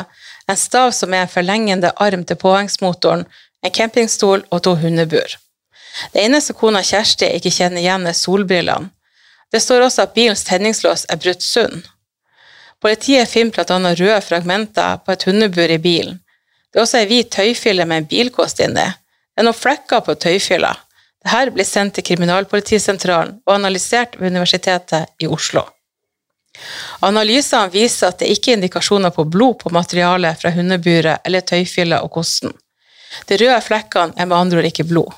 en 0.48 0.56
stav 0.56 0.92
som 0.96 1.14
er 1.14 1.26
en 1.26 1.32
forlengende 1.32 1.92
arm 1.96 2.24
til 2.24 2.38
påhengsmotoren, 2.40 3.26
en 3.64 3.74
campingstol 3.74 4.44
og 4.50 4.62
to 4.64 4.74
hundebur. 4.80 5.36
Det 6.12 6.22
eneste 6.22 6.54
kona 6.54 6.82
Kjersti 6.84 7.28
ikke 7.36 7.52
kjenner 7.52 7.82
igjen, 7.82 8.06
er 8.06 8.16
solbrillene. 8.16 8.90
Det 9.52 9.62
står 9.64 9.86
også 9.86 10.04
at 10.04 10.14
bilens 10.14 10.44
tenningslås 10.44 11.06
er 11.08 11.20
brutt 11.20 11.42
sund. 11.42 11.86
Politiet 12.84 13.30
finner 13.30 13.54
bl.a. 13.56 13.94
røde 13.96 14.20
fragmenter 14.22 15.00
på 15.04 15.14
et 15.14 15.24
hundebur 15.24 15.72
i 15.72 15.78
bilen. 15.82 16.20
Det 16.68 16.78
er 16.78 16.84
også 16.84 17.00
ei 17.00 17.08
hvit 17.08 17.30
tøyfylle 17.32 17.86
med 17.88 18.02
en 18.02 18.10
bilkost 18.10 18.60
inni. 18.60 18.84
Det 18.84 19.40
er 19.40 19.48
noen 19.48 19.56
flekker 19.56 20.04
på 20.04 20.14
tøyfylla. 20.20 20.74
Dette 21.24 21.54
blir 21.56 21.66
sendt 21.66 21.96
til 21.96 22.04
Kriminalpolitisentralen 22.06 23.38
og 23.46 23.54
analysert 23.56 24.20
ved 24.20 24.30
Universitetet 24.36 25.08
i 25.18 25.26
Oslo. 25.26 25.64
Analysene 27.06 27.72
viser 27.72 28.10
at 28.10 28.20
det 28.22 28.30
ikke 28.32 28.52
er 28.52 28.58
indikasjoner 28.58 29.12
på 29.14 29.26
blod 29.28 29.58
på 29.62 29.72
materialet 29.74 30.40
fra 30.40 30.52
hundeburet 30.54 31.24
eller 31.26 31.44
tøyfylla 31.46 32.02
og 32.04 32.12
kosten. 32.18 32.54
De 33.28 33.38
røde 33.40 33.60
flekkene 33.64 34.16
er 34.16 34.28
med 34.28 34.36
andre 34.36 34.60
ord 34.60 34.70
ikke 34.70 34.88
blod. 34.88 35.12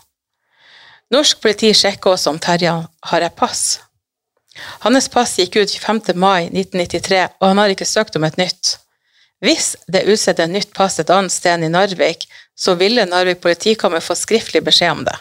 Norsk 1.10 1.40
politi 1.42 1.72
sjekker 1.74 2.14
også 2.14 2.30
om 2.30 2.38
Terje 2.38 2.74
har 3.10 3.24
et 3.26 3.36
pass. 3.36 3.80
Hans 4.84 5.08
pass 5.10 5.38
gikk 5.38 5.56
ut 5.58 5.72
25. 5.72 6.14
mai 6.14 6.46
1993, 6.50 7.24
og 7.40 7.48
han 7.48 7.58
har 7.58 7.72
ikke 7.72 7.88
søkt 7.88 8.18
om 8.18 8.26
et 8.28 8.38
nytt. 8.38 8.76
Hvis 9.40 9.72
det 9.88 10.02
er 10.02 10.12
utstedt 10.12 10.42
et 10.44 10.52
nytt 10.52 10.74
pass 10.76 11.00
et 11.00 11.10
annet 11.10 11.32
sted 11.32 11.56
enn 11.56 11.66
i 11.66 11.72
Narvik, 11.72 12.26
så 12.54 12.76
ville 12.78 13.08
Narvik 13.08 13.40
politikammer 13.42 14.04
få 14.04 14.14
skriftlig 14.18 14.62
beskjed 14.66 14.98
om 14.98 15.02
det. 15.08 15.16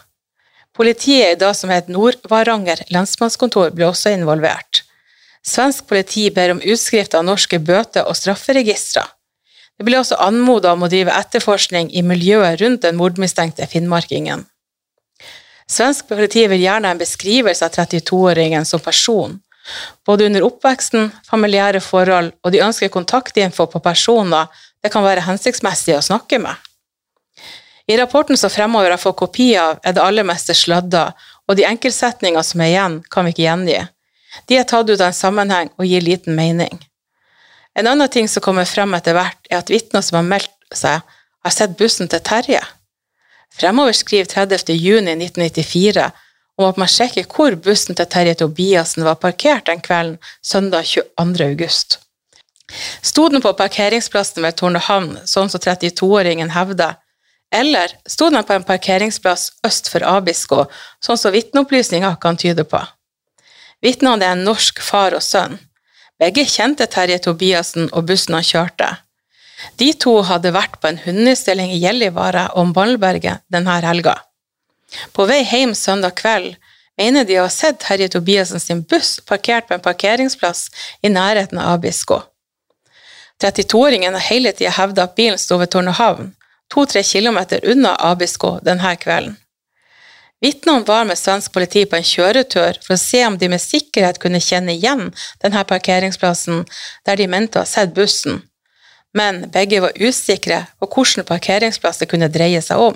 Politiet 0.76 1.34
i 1.34 1.40
det 1.40 1.54
som 1.58 1.72
het 1.74 1.90
Nord-Varanger 1.92 2.84
lensmannskontor, 2.94 3.72
ble 3.76 3.88
også 3.90 4.14
involvert. 4.14 4.84
Svensk 5.46 5.88
politi 5.88 6.30
ber 6.32 6.52
om 6.56 6.62
utskrift 6.62 7.16
av 7.16 7.26
norske 7.26 7.60
bøter 7.60 8.08
og 8.08 8.18
strafferegistre. 8.18 9.06
Det 9.80 9.86
ble 9.88 10.00
også 10.02 10.18
anmodet 10.20 10.74
om 10.74 10.84
å 10.84 10.90
drive 10.92 11.16
etterforskning 11.16 11.94
i 11.96 12.04
miljøet 12.04 12.60
rundt 12.60 12.84
den 12.84 12.98
mordmistenkte 13.00 13.68
finnmarkingen. 13.72 14.44
Svensk 15.70 16.10
politi 16.10 16.44
vil 16.50 16.66
gjerne 16.66 16.90
ha 16.90 16.96
en 16.96 17.00
beskrivelse 17.00 17.64
av 17.64 17.76
32-åringen 17.78 18.66
som 18.66 18.82
person, 18.84 19.38
både 20.06 20.26
under 20.28 20.44
oppveksten, 20.48 21.12
familiære 21.30 21.80
forhold, 21.86 22.34
og 22.44 22.52
de 22.52 22.64
ønsker 22.66 22.92
kontaktinfo 22.92 23.70
på 23.70 23.80
personer 23.86 24.50
det 24.84 24.92
kan 24.92 25.06
være 25.06 25.24
hensiktsmessig 25.28 25.96
å 25.96 26.04
snakke 26.04 26.42
med. 26.44 26.56
I 27.90 27.98
rapporten 27.98 28.38
som 28.38 28.52
fremover 28.54 28.92
har 28.94 29.02
fått 29.02 29.18
kopi 29.22 29.54
av, 29.58 29.80
er 29.84 29.96
det 29.96 30.04
aller 30.04 30.28
meste 30.28 30.54
sladda, 30.54 31.12
og 31.50 31.58
de 31.58 31.66
enkeltsetninger 31.66 32.44
som 32.46 32.62
er 32.62 32.74
igjen, 32.74 33.00
kan 33.10 33.26
vi 33.26 33.34
ikke 33.34 33.46
gjengi. 33.48 33.80
De 34.48 34.58
er 34.58 34.68
tatt 34.68 34.90
ut 34.90 35.00
av 35.00 35.10
en 35.10 35.16
sammenheng 35.16 35.72
og 35.78 35.88
gir 35.88 36.06
liten 36.06 36.36
mening. 36.38 36.80
En 37.78 37.88
annen 37.88 38.10
ting 38.12 38.28
som 38.28 38.44
kommer 38.44 38.68
frem 38.70 38.94
etter 38.98 39.16
hvert, 39.18 39.40
er 39.50 39.62
at 39.62 39.70
vitner 39.72 40.04
som 40.06 40.20
har 40.20 40.28
meldt 40.28 40.76
seg, 40.76 41.02
har 41.46 41.54
sett 41.54 41.78
bussen 41.80 42.10
til 42.12 42.22
Terje. 42.26 42.62
Fremover 43.56 43.96
skriver 43.96 44.30
30. 44.30 44.74
juni 44.76 45.16
1994 45.16 46.10
om 46.60 46.68
at 46.68 46.78
man 46.82 46.92
sjekker 46.92 47.26
hvor 47.32 47.56
bussen 47.56 47.96
til 47.96 48.10
Terje 48.12 48.36
Tobiassen 48.42 49.06
var 49.08 49.20
parkert 49.24 49.70
den 49.70 49.82
kvelden 49.82 50.18
søndag 50.44 50.86
22. 50.86 51.46
august. 51.46 52.00
Sto 53.02 53.30
den 53.30 53.42
på 53.42 53.54
parkeringsplassen 53.58 54.44
ved 54.46 54.60
Tornehavn, 54.60 55.16
sånn 55.26 55.50
som 55.50 55.64
32-åringen 55.64 56.52
hevder, 56.54 57.00
eller 57.50 57.96
sto 58.06 58.28
den 58.30 58.46
på 58.46 58.54
en 58.54 58.68
parkeringsplass 58.68 59.48
øst 59.66 59.90
for 59.90 60.06
Abisko, 60.06 60.68
sånn 61.02 61.18
som 61.18 61.34
vitneopplysninger 61.34 62.20
kan 62.22 62.38
tyde 62.38 62.68
på? 62.68 62.84
Vitnene 63.86 64.26
er 64.26 64.36
en 64.36 64.46
norsk 64.48 64.82
far 64.84 65.16
og 65.16 65.24
sønn. 65.24 65.58
Begge 66.20 66.44
kjente 66.52 66.88
Terje 66.92 67.20
Tobiassen 67.24 67.88
og 67.94 68.10
bussen 68.10 68.36
han 68.36 68.44
kjørte. 68.44 68.90
De 69.80 69.92
to 70.04 70.18
hadde 70.28 70.52
vært 70.56 70.80
på 70.80 70.90
en 70.90 71.00
hundeutstilling 71.04 71.72
i 71.72 71.80
Gjellivare 71.80 72.50
og 72.60 72.74
Ballberget 72.76 73.46
denne 73.52 73.80
helga. 73.84 74.18
På 75.14 75.28
vei 75.30 75.44
hjem 75.44 75.76
søndag 75.76 76.18
kveld 76.20 76.56
mener 77.00 77.24
de 77.28 77.38
å 77.40 77.46
ha 77.46 77.54
sett 77.54 77.80
Terje 77.84 78.10
Tobiassen 78.12 78.60
sin 78.60 78.84
buss 78.84 79.20
parkert 79.28 79.70
på 79.70 79.78
en 79.78 79.84
parkeringsplass 79.86 80.68
i 81.02 81.12
nærheten 81.14 81.60
av 81.62 81.78
Abisko. 81.78 82.22
32-åringen 83.40 84.14
har 84.14 84.26
hele 84.28 84.52
tida 84.52 84.74
hevda 84.76 85.06
at 85.08 85.16
bilen 85.16 85.40
sto 85.40 85.56
ved 85.62 85.72
Tornehavn, 85.72 86.34
to-tre 86.68 87.04
kilometer 87.08 87.64
unna 87.72 87.96
Abisko 88.12 88.58
denne 88.66 88.96
kvelden. 89.00 89.38
Vitnene 90.42 90.86
var 90.88 91.06
med 91.06 91.20
svensk 91.20 91.52
politi 91.52 91.84
på 91.86 91.98
en 91.98 92.06
kjøretur 92.08 92.78
for 92.86 92.96
å 92.96 93.02
se 93.02 93.26
om 93.28 93.36
de 93.38 93.50
med 93.52 93.60
sikkerhet 93.60 94.22
kunne 94.24 94.40
kjenne 94.40 94.72
igjen 94.78 95.10
denne 95.44 95.64
parkeringsplassen 95.68 96.64
der 97.08 97.20
de 97.20 97.28
mente 97.28 97.60
å 97.60 97.66
ha 97.66 97.68
sett 97.68 97.92
bussen, 97.96 98.40
men 99.14 99.42
begge 99.52 99.82
var 99.84 100.00
usikre 100.00 100.62
på 100.80 100.88
hvilken 100.88 101.28
parkeringsplass 101.28 102.00
det 102.00 102.08
kunne 102.12 102.32
dreie 102.32 102.62
seg 102.64 102.80
om. 102.80 102.96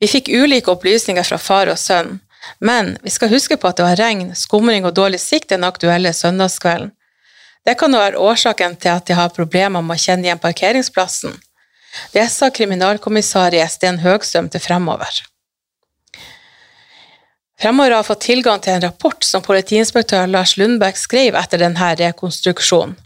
Vi 0.00 0.08
fikk 0.08 0.32
ulike 0.32 0.72
opplysninger 0.72 1.28
fra 1.28 1.38
far 1.38 1.68
og 1.72 1.78
sønn, 1.78 2.18
men 2.58 2.96
vi 3.02 3.12
skal 3.12 3.32
huske 3.32 3.60
på 3.60 3.68
at 3.68 3.76
det 3.76 3.86
var 3.86 4.00
regn, 4.00 4.32
skumring 4.36 4.88
og 4.88 4.96
dårlig 4.96 5.20
sikt 5.20 5.52
den 5.52 5.64
aktuelle 5.64 6.12
søndagskvelden. 6.12 6.92
Det 7.64 7.78
kan 7.80 7.96
være 7.96 8.20
årsaken 8.20 8.76
til 8.76 8.92
at 8.92 9.06
de 9.08 9.16
har 9.16 9.32
problemer 9.32 9.84
med 9.84 9.96
å 9.96 10.00
kjenne 10.00 10.28
igjen 10.28 10.40
parkeringsplassen. 10.40 11.36
Det 12.12 12.26
sa 12.28 12.50
kriminalkommissarie 12.52 13.64
Sten 13.72 14.02
Høgstrøm 14.04 14.50
til 14.52 14.60
Fremover. 14.60 15.22
Fremover 17.60 17.90
har 17.90 18.02
fått 18.02 18.26
tilgang 18.26 18.60
til 18.60 18.74
en 18.74 18.82
rapport 18.82 19.24
som 19.24 19.42
politiinspektør 19.42 20.26
Lars 20.26 20.56
Lundberg 20.58 20.98
skrev 20.98 21.36
etter 21.38 21.62
denne 21.62 21.90
rekonstruksjonen. 22.00 22.96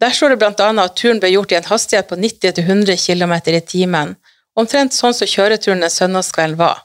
Der 0.00 0.10
står 0.10 0.34
det 0.34 0.40
bl.a. 0.40 0.68
at 0.82 0.96
turen 0.98 1.20
ble 1.22 1.30
gjort 1.30 1.52
i 1.52 1.56
en 1.58 1.68
hastighet 1.68 2.08
på 2.10 2.16
90-100 2.18 2.98
km 2.98 3.34
i 3.54 3.60
timen, 3.60 4.16
omtrent 4.58 4.96
sånn 4.96 5.14
som 5.14 5.30
kjøreturen 5.30 5.84
den 5.84 5.92
søndagskvelden 5.92 6.58
var. 6.58 6.82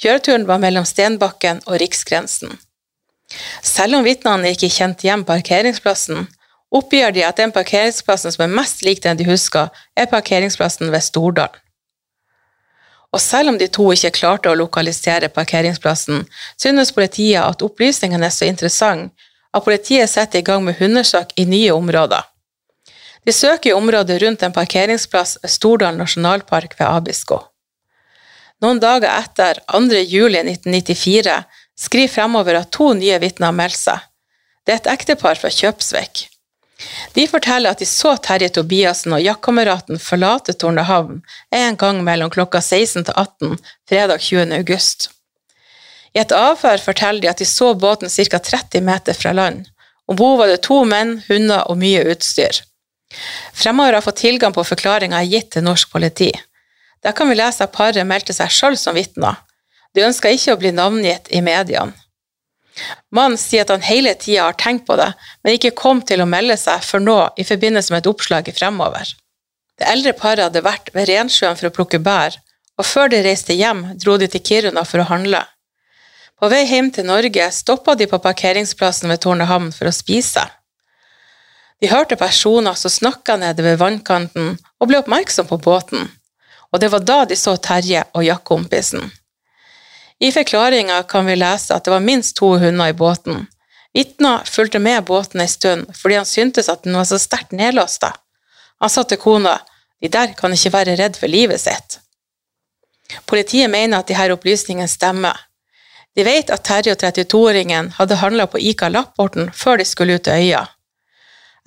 Kjøreturen 0.00 0.46
var 0.48 0.62
mellom 0.62 0.86
Stenbakken 0.88 1.60
og 1.66 1.76
Riksgrensen. 1.82 2.56
Selv 3.62 3.98
om 3.98 4.06
vitnene 4.06 4.54
ikke 4.54 4.72
kjente 4.72 5.06
igjen 5.06 5.26
parkeringsplassen, 5.28 6.24
oppgir 6.74 7.12
de 7.14 7.26
at 7.26 7.38
den 7.38 7.52
parkeringsplassen 7.54 8.34
som 8.34 8.46
er 8.46 8.54
mest 8.56 8.82
lik 8.86 9.02
den 9.04 9.20
de 9.20 9.28
husker, 9.28 9.68
er 9.96 10.10
parkeringsplassen 10.10 10.90
ved 10.94 11.04
Stordalen. 11.04 11.58
Og 13.10 13.20
selv 13.20 13.50
om 13.50 13.58
de 13.58 13.66
to 13.66 13.88
ikke 13.92 14.12
klarte 14.20 14.50
å 14.50 14.58
lokalisere 14.58 15.30
parkeringsplassen, 15.34 16.22
synes 16.60 16.94
politiet 16.94 17.42
at 17.42 17.62
opplysningene 17.66 18.28
er 18.28 18.34
så 18.34 18.46
interessante 18.46 19.28
at 19.50 19.64
politiet 19.66 20.10
setter 20.10 20.38
i 20.38 20.46
gang 20.46 20.62
med 20.62 20.78
hundesøk 20.78 21.34
i 21.36 21.46
nye 21.50 21.72
områder. 21.74 22.22
De 23.26 23.32
søker 23.34 23.70
i 23.70 23.76
området 23.76 24.20
rundt 24.22 24.42
en 24.46 24.54
parkeringsplass 24.54 25.40
ved 25.42 25.52
Stordal 25.52 25.98
nasjonalpark 25.98 26.78
ved 26.78 26.86
Abisko. 26.86 27.40
Noen 28.62 28.80
dager 28.80 29.10
etter, 29.10 29.60
2. 29.72 30.04
juli 30.06 30.40
1994, 30.44 31.36
skriver 31.80 32.14
fremover 32.14 32.60
at 32.60 32.70
to 32.76 32.92
nye 32.94 33.18
vitner 33.20 33.50
har 33.50 33.56
meldt 33.56 33.80
seg. 33.80 34.06
Det 34.64 34.76
er 34.76 34.82
et 34.82 34.90
ektepar 34.94 35.40
fra 35.40 35.50
Kjøpsvik. 35.52 36.29
De 37.14 37.26
forteller 37.28 37.70
at 37.70 37.80
de 37.82 37.86
så 37.88 38.14
Terje 38.22 38.48
Tobiassen 38.56 39.12
og 39.16 39.22
jaktkameraten 39.22 40.00
forlate 40.00 40.54
Tornehavn 40.56 41.20
en 41.54 41.78
gang 41.80 42.02
mellom 42.06 42.30
klokka 42.32 42.60
16 42.60 43.08
til 43.08 43.14
18 43.16 43.58
fredag 43.88 44.20
20. 44.20 44.54
august. 44.58 45.10
I 46.14 46.22
et 46.24 46.32
avhør 46.34 46.82
forteller 46.82 47.22
de 47.22 47.30
at 47.30 47.42
de 47.42 47.46
så 47.46 47.74
båten 47.74 48.10
ca. 48.10 48.38
30 48.38 48.80
meter 48.86 49.14
fra 49.14 49.32
land. 49.32 49.66
Om 50.10 50.16
bord 50.16 50.38
var 50.40 50.50
det 50.50 50.62
to 50.66 50.82
menn, 50.84 51.20
hunder 51.28 51.68
og 51.70 51.78
mye 51.78 52.02
utstyr. 52.10 52.64
Fremover 53.54 53.98
har 53.98 54.06
fått 54.06 54.22
tilgang 54.22 54.54
på 54.54 54.64
forklaringa 54.66 55.22
gitt 55.26 55.52
til 55.54 55.66
norsk 55.66 55.90
politi. 55.92 56.32
Der 57.02 57.14
kan 57.16 57.30
vi 57.30 57.38
lese 57.38 57.64
at 57.64 57.74
paret 57.74 58.06
meldte 58.06 58.34
seg 58.36 58.50
sjøl 58.54 58.76
som 58.78 58.98
vitner. 58.98 59.38
De 59.94 60.04
ønska 60.06 60.30
ikke 60.30 60.54
å 60.54 60.60
bli 60.60 60.72
navngitt 60.74 61.30
i 61.34 61.42
mediene. 61.42 61.94
Mannen 63.14 63.38
sier 63.38 63.64
at 63.64 63.72
han 63.74 63.84
hele 63.84 64.14
tida 64.14 64.46
har 64.48 64.58
tenkt 64.58 64.86
på 64.86 64.96
det, 64.98 65.10
men 65.42 65.56
ikke 65.56 65.74
kom 65.76 66.02
til 66.06 66.22
å 66.22 66.28
melde 66.28 66.56
seg 66.60 66.84
før 66.86 67.02
nå 67.04 67.18
i 67.40 67.46
forbindelse 67.46 67.92
med 67.92 68.02
et 68.02 68.10
oppslag 68.10 68.48
i 68.48 68.54
Fremover. 68.56 69.14
Det 69.80 69.88
eldre 69.88 70.12
paret 70.16 70.44
hadde 70.46 70.62
vært 70.64 70.92
ved 70.94 71.08
Rensjøen 71.08 71.56
for 71.58 71.70
å 71.70 71.74
plukke 71.74 72.00
bær, 72.04 72.36
og 72.78 72.86
før 72.86 73.10
de 73.12 73.22
reiste 73.24 73.56
hjem, 73.56 73.82
dro 74.00 74.16
de 74.20 74.28
til 74.30 74.44
Kiruna 74.44 74.84
for 74.88 75.02
å 75.02 75.08
handle. 75.10 75.42
På 76.40 76.48
vei 76.48 76.62
hjem 76.64 76.88
til 76.94 77.04
Norge 77.08 77.50
stoppa 77.52 77.94
de 78.00 78.06
på 78.08 78.20
parkeringsplassen 78.24 79.12
ved 79.12 79.20
Tornehamn 79.24 79.72
for 79.76 79.90
å 79.90 79.92
spise. 79.92 80.46
De 81.80 81.88
hørte 81.88 82.16
personer 82.20 82.76
som 82.76 82.92
snakka 82.92 83.36
nede 83.40 83.64
ved 83.64 83.80
vannkanten, 83.80 84.54
og 84.80 84.88
ble 84.88 85.00
oppmerksom 85.00 85.48
på 85.48 85.60
båten, 85.64 86.08
og 86.72 86.80
det 86.80 86.90
var 86.92 87.04
da 87.04 87.22
de 87.28 87.36
så 87.36 87.56
Terje 87.60 88.04
og 88.14 88.24
jaktkompisen. 88.24 89.10
I 90.20 90.32
forklaringa 90.32 91.02
kan 91.02 91.26
vi 91.26 91.36
lese 91.36 91.74
at 91.74 91.84
det 91.84 91.90
var 91.94 92.04
minst 92.04 92.36
to 92.36 92.52
hunder 92.60 92.88
i 92.88 92.92
båten. 92.92 93.46
Vitna 93.94 94.42
fulgte 94.44 94.78
med 94.78 95.04
båten 95.04 95.40
ei 95.40 95.48
stund 95.48 95.94
fordi 95.96 96.18
han 96.20 96.28
syntes 96.28 96.68
at 96.68 96.84
den 96.84 96.98
var 96.98 97.08
så 97.08 97.18
sterkt 97.18 97.52
nedlåsta. 97.56 98.12
Han 98.80 98.92
sa 98.92 99.04
til 99.04 99.20
kona 99.20 99.58
de 100.00 100.08
der 100.08 100.34
kan 100.36 100.52
ikke 100.52 100.72
være 100.72 100.96
redd 101.00 101.16
for 101.20 101.28
livet 101.28 101.60
sitt. 101.60 101.98
Politiet 103.26 103.70
mener 103.70 104.00
at 104.00 104.08
disse 104.08 104.32
opplysningene 104.32 104.88
stemmer. 104.88 105.36
De 106.16 106.24
vet 106.26 106.50
at 106.50 106.64
Terje 106.66 106.94
og 106.94 107.02
32-åringen 107.02 107.92
hadde 107.96 108.20
handla 108.20 108.46
på 108.50 108.60
Ika 108.60 108.88
Lapporten 108.88 109.50
før 109.54 109.80
de 109.80 109.88
skulle 109.88 110.16
ut 110.18 110.24
til 110.26 110.36
øya. 110.36 110.62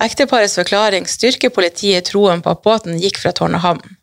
Ekteparets 0.02 0.56
forklaring 0.58 1.06
styrker 1.08 1.54
politiet 1.54 2.10
troen 2.10 2.42
på 2.42 2.54
at 2.54 2.62
båten 2.62 2.98
gikk 3.00 3.20
fra 3.22 3.32
Tornehamn. 3.32 3.96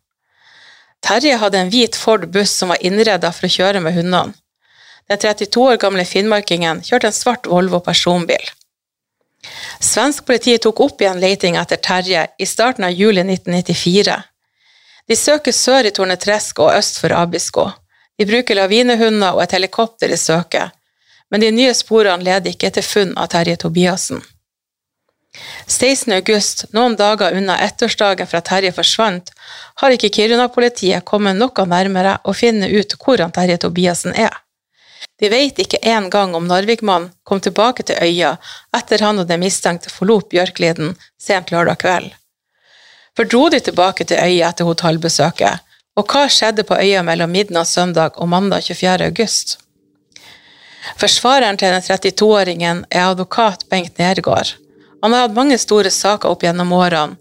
Terje 1.02 1.36
hadde 1.42 1.58
en 1.58 1.70
hvit 1.74 1.96
Ford 1.98 2.28
buss 2.32 2.54
som 2.58 2.70
var 2.70 2.82
innreda 2.86 3.32
for 3.34 3.48
å 3.48 3.54
kjøre 3.56 3.82
med 3.82 3.98
hundene. 3.98 4.38
Den 5.10 5.20
32 5.20 5.62
år 5.74 5.78
gamle 5.82 6.06
finnmarkingen 6.08 6.84
kjørte 6.88 7.10
en 7.10 7.16
svart 7.16 7.48
Volvo 7.50 7.82
personbil. 7.84 8.44
Svensk 9.82 10.26
politi 10.26 10.54
tok 10.62 10.80
opp 10.86 11.02
igjen 11.02 11.20
leiting 11.20 11.58
etter 11.60 11.82
Terje 11.82 12.28
i 12.38 12.46
starten 12.46 12.86
av 12.88 12.94
juli 12.94 13.24
1994. 13.26 14.18
De 15.10 15.18
søker 15.18 15.52
sør 15.52 15.90
i 15.90 15.92
Tornetresk 15.92 16.62
og 16.64 16.76
øst 16.78 17.02
for 17.02 17.12
Abisko. 17.18 17.66
De 18.18 18.28
bruker 18.30 18.56
lavinehunder 18.56 19.34
og 19.34 19.42
et 19.44 19.58
helikopter 19.58 20.14
i 20.14 20.20
søket, 20.20 20.70
men 21.32 21.42
de 21.42 21.50
nye 21.52 21.74
sporene 21.74 22.24
leder 22.24 22.54
ikke 22.54 22.70
til 22.76 22.86
funn 22.86 23.16
av 23.18 23.32
Terje 23.34 23.58
Tobiassen. 23.66 24.22
16. 25.68 26.14
august, 26.14 26.66
noen 26.76 26.96
dager 27.00 27.36
unna 27.38 27.56
ettårsdagen 27.64 28.28
fra 28.28 28.42
Terje 28.44 28.72
forsvant, 28.76 29.32
har 29.82 29.96
ikke 29.96 30.12
Kiruna-politiet 30.18 31.06
kommet 31.08 31.40
noe 31.40 31.66
nærmere 31.68 32.18
å 32.28 32.36
finne 32.36 32.68
ut 32.68 32.96
hvor 33.00 33.24
han 33.24 33.32
Terje 33.32 33.62
Tobiassen 33.64 34.16
er. 34.16 34.34
De 35.22 35.30
vet 35.30 35.60
ikke 35.62 35.80
engang 35.86 36.36
om 36.36 36.48
Narvikmannen 36.50 37.12
kom 37.24 37.40
tilbake 37.40 37.86
til 37.86 37.98
øya 38.02 38.36
etter 38.76 39.04
han 39.06 39.22
og 39.22 39.30
den 39.30 39.42
mistenkte 39.44 39.92
forlot 39.94 40.30
Bjørkliden 40.34 40.96
sent 41.22 41.54
lørdag 41.54 41.80
kveld. 41.84 42.12
For 43.16 43.30
dro 43.30 43.48
de 43.54 43.60
tilbake 43.60 44.08
til 44.08 44.20
øya 44.20 44.50
etter 44.50 44.68
hotellbesøket, 44.68 45.62
og 46.00 46.08
hva 46.08 46.28
skjedde 46.32 46.66
på 46.68 46.78
øya 46.80 47.04
mellom 47.06 47.32
midnatt 47.32 47.70
søndag 47.70 48.18
og 48.18 48.32
mandag 48.32 48.66
24. 48.68 49.12
august? 49.12 49.58
Forsvareren 50.98 51.60
til 51.62 51.74
den 51.76 51.84
32-åringen 51.86 52.86
er 52.90 53.12
advokat 53.12 53.68
Bengt 53.70 54.00
Nergård. 54.02 54.56
Han 55.02 55.14
har 55.14 55.26
hatt 55.26 55.38
mange 55.38 55.58
store 55.58 55.92
saker 55.92 56.30
opp 56.30 56.44
gjennom 56.46 56.74
årene. 56.78 57.18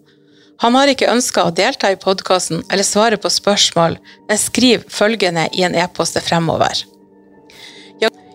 Han 0.61 0.77
har 0.77 0.91
ikke 0.93 1.09
ønska 1.09 1.47
å 1.47 1.53
delta 1.57 1.89
i 1.89 1.97
podkasten 1.97 2.61
eller 2.69 2.85
svare 2.85 3.17
på 3.17 3.31
spørsmål, 3.33 3.97
men 4.29 4.39
skriver 4.39 4.85
følgende 4.93 5.47
i 5.57 5.65
en 5.65 5.75
e-post 5.75 6.21
fremover. 6.21 6.85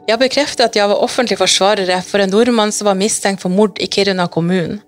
Jeg 0.05 0.21
bekrefter 0.21 0.67
at 0.67 0.75
jeg 0.77 0.89
var 0.89 1.01
offentlig 1.01 1.37
forsvarere 1.39 1.97
for 2.05 2.21
en 2.21 2.29
nordmann 2.29 2.73
som 2.73 2.85
var 2.89 2.97
mistenkt 2.97 3.41
for 3.41 3.53
mord 3.53 3.79
i 3.81 3.87
Kiruna 3.89 4.27
kommune. 4.29 4.81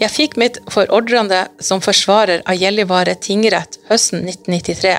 Jeg 0.00 0.12
fikk 0.12 0.36
mitt 0.40 0.60
forordrende 0.72 1.42
som 1.60 1.82
forsvarer 1.84 2.44
av 2.48 2.56
Gjellivare 2.56 3.16
tingrett 3.20 3.76
høsten 3.90 4.22
1993. 4.24 4.94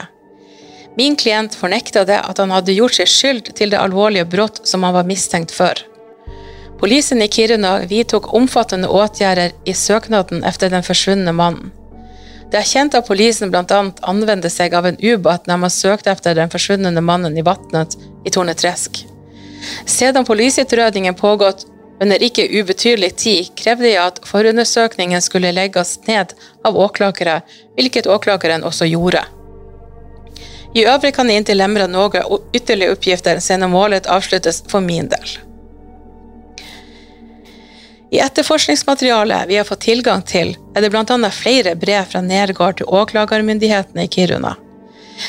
Min 1.00 1.16
klient 1.20 1.56
fornekta 1.58 2.06
det 2.08 2.20
at 2.22 2.40
han 2.42 2.54
hadde 2.54 2.76
gjort 2.76 2.98
seg 3.00 3.10
skyld 3.10 3.52
til 3.58 3.74
det 3.74 3.82
alvorlige 3.82 4.28
brudd 4.30 4.62
som 4.68 4.86
han 4.86 4.94
var 4.96 5.08
mistenkt 5.10 5.54
for. 5.56 5.74
Polisen 6.80 7.22
i 7.22 7.28
Kiruna 7.28 7.80
vidtok 7.88 8.34
omfattende 8.34 8.88
åtgjerder 8.88 9.52
i 9.66 9.74
søknaden 9.74 10.44
etter 10.44 10.70
den 10.70 10.84
forsvunne 10.84 11.32
mannen. 11.32 11.72
Det 12.52 12.60
er 12.60 12.68
kjent 12.68 12.96
at 12.96 13.08
polisen 13.08 13.50
bl.a. 13.52 13.80
anvendte 14.06 14.52
seg 14.54 14.76
av 14.78 14.86
en 14.86 14.98
ubåt 15.02 15.48
når 15.50 15.62
man 15.64 15.74
søkte 15.74 16.12
etter 16.12 16.36
den 16.38 16.52
forsvunne 16.52 17.02
mannen 17.02 17.38
i 17.38 17.44
vannet 17.46 17.96
i 18.26 18.32
Tornetresk. 18.32 19.02
Siden 19.86 20.28
politiutredningen 20.28 21.16
pågått 21.16 21.66
under 22.02 22.24
ikke 22.24 22.46
ubetydelig 22.60 23.16
tid, 23.16 23.50
krevde 23.56 23.88
jeg 23.88 24.02
at 24.04 24.20
forundersøkningen 24.28 25.24
skulle 25.24 25.54
legges 25.56 25.96
ned 26.08 26.36
av 26.68 26.78
åklagere, 26.78 27.40
hvilket 27.80 28.08
åklageren 28.12 28.68
også 28.68 28.88
gjorde. 28.92 29.24
I 30.76 30.84
øvrig 30.92 31.14
kan 31.16 31.30
jeg 31.32 31.40
inntil 31.40 31.62
lemre 31.62 31.88
noen 31.88 32.44
ytterligere 32.54 32.98
oppgifter 32.98 33.40
siden 33.40 33.72
målet 33.72 34.12
avsluttes 34.12 34.60
for 34.68 34.84
min 34.84 35.08
del. 35.08 35.38
I 38.16 38.20
etterforskningsmaterialet 38.20 39.48
vi 39.48 39.58
har 39.58 39.64
fått 39.64 39.82
tilgang 39.82 40.22
til, 40.22 40.54
er 40.76 40.82
det 40.82 40.90
bl.a. 40.94 41.30
flere 41.36 41.74
brev 41.76 42.06
fra 42.08 42.22
Nergård 42.24 42.78
til 42.80 42.88
åklagermyndighetene 42.88 44.06
i 44.06 44.08
Kiruna. 44.08 44.54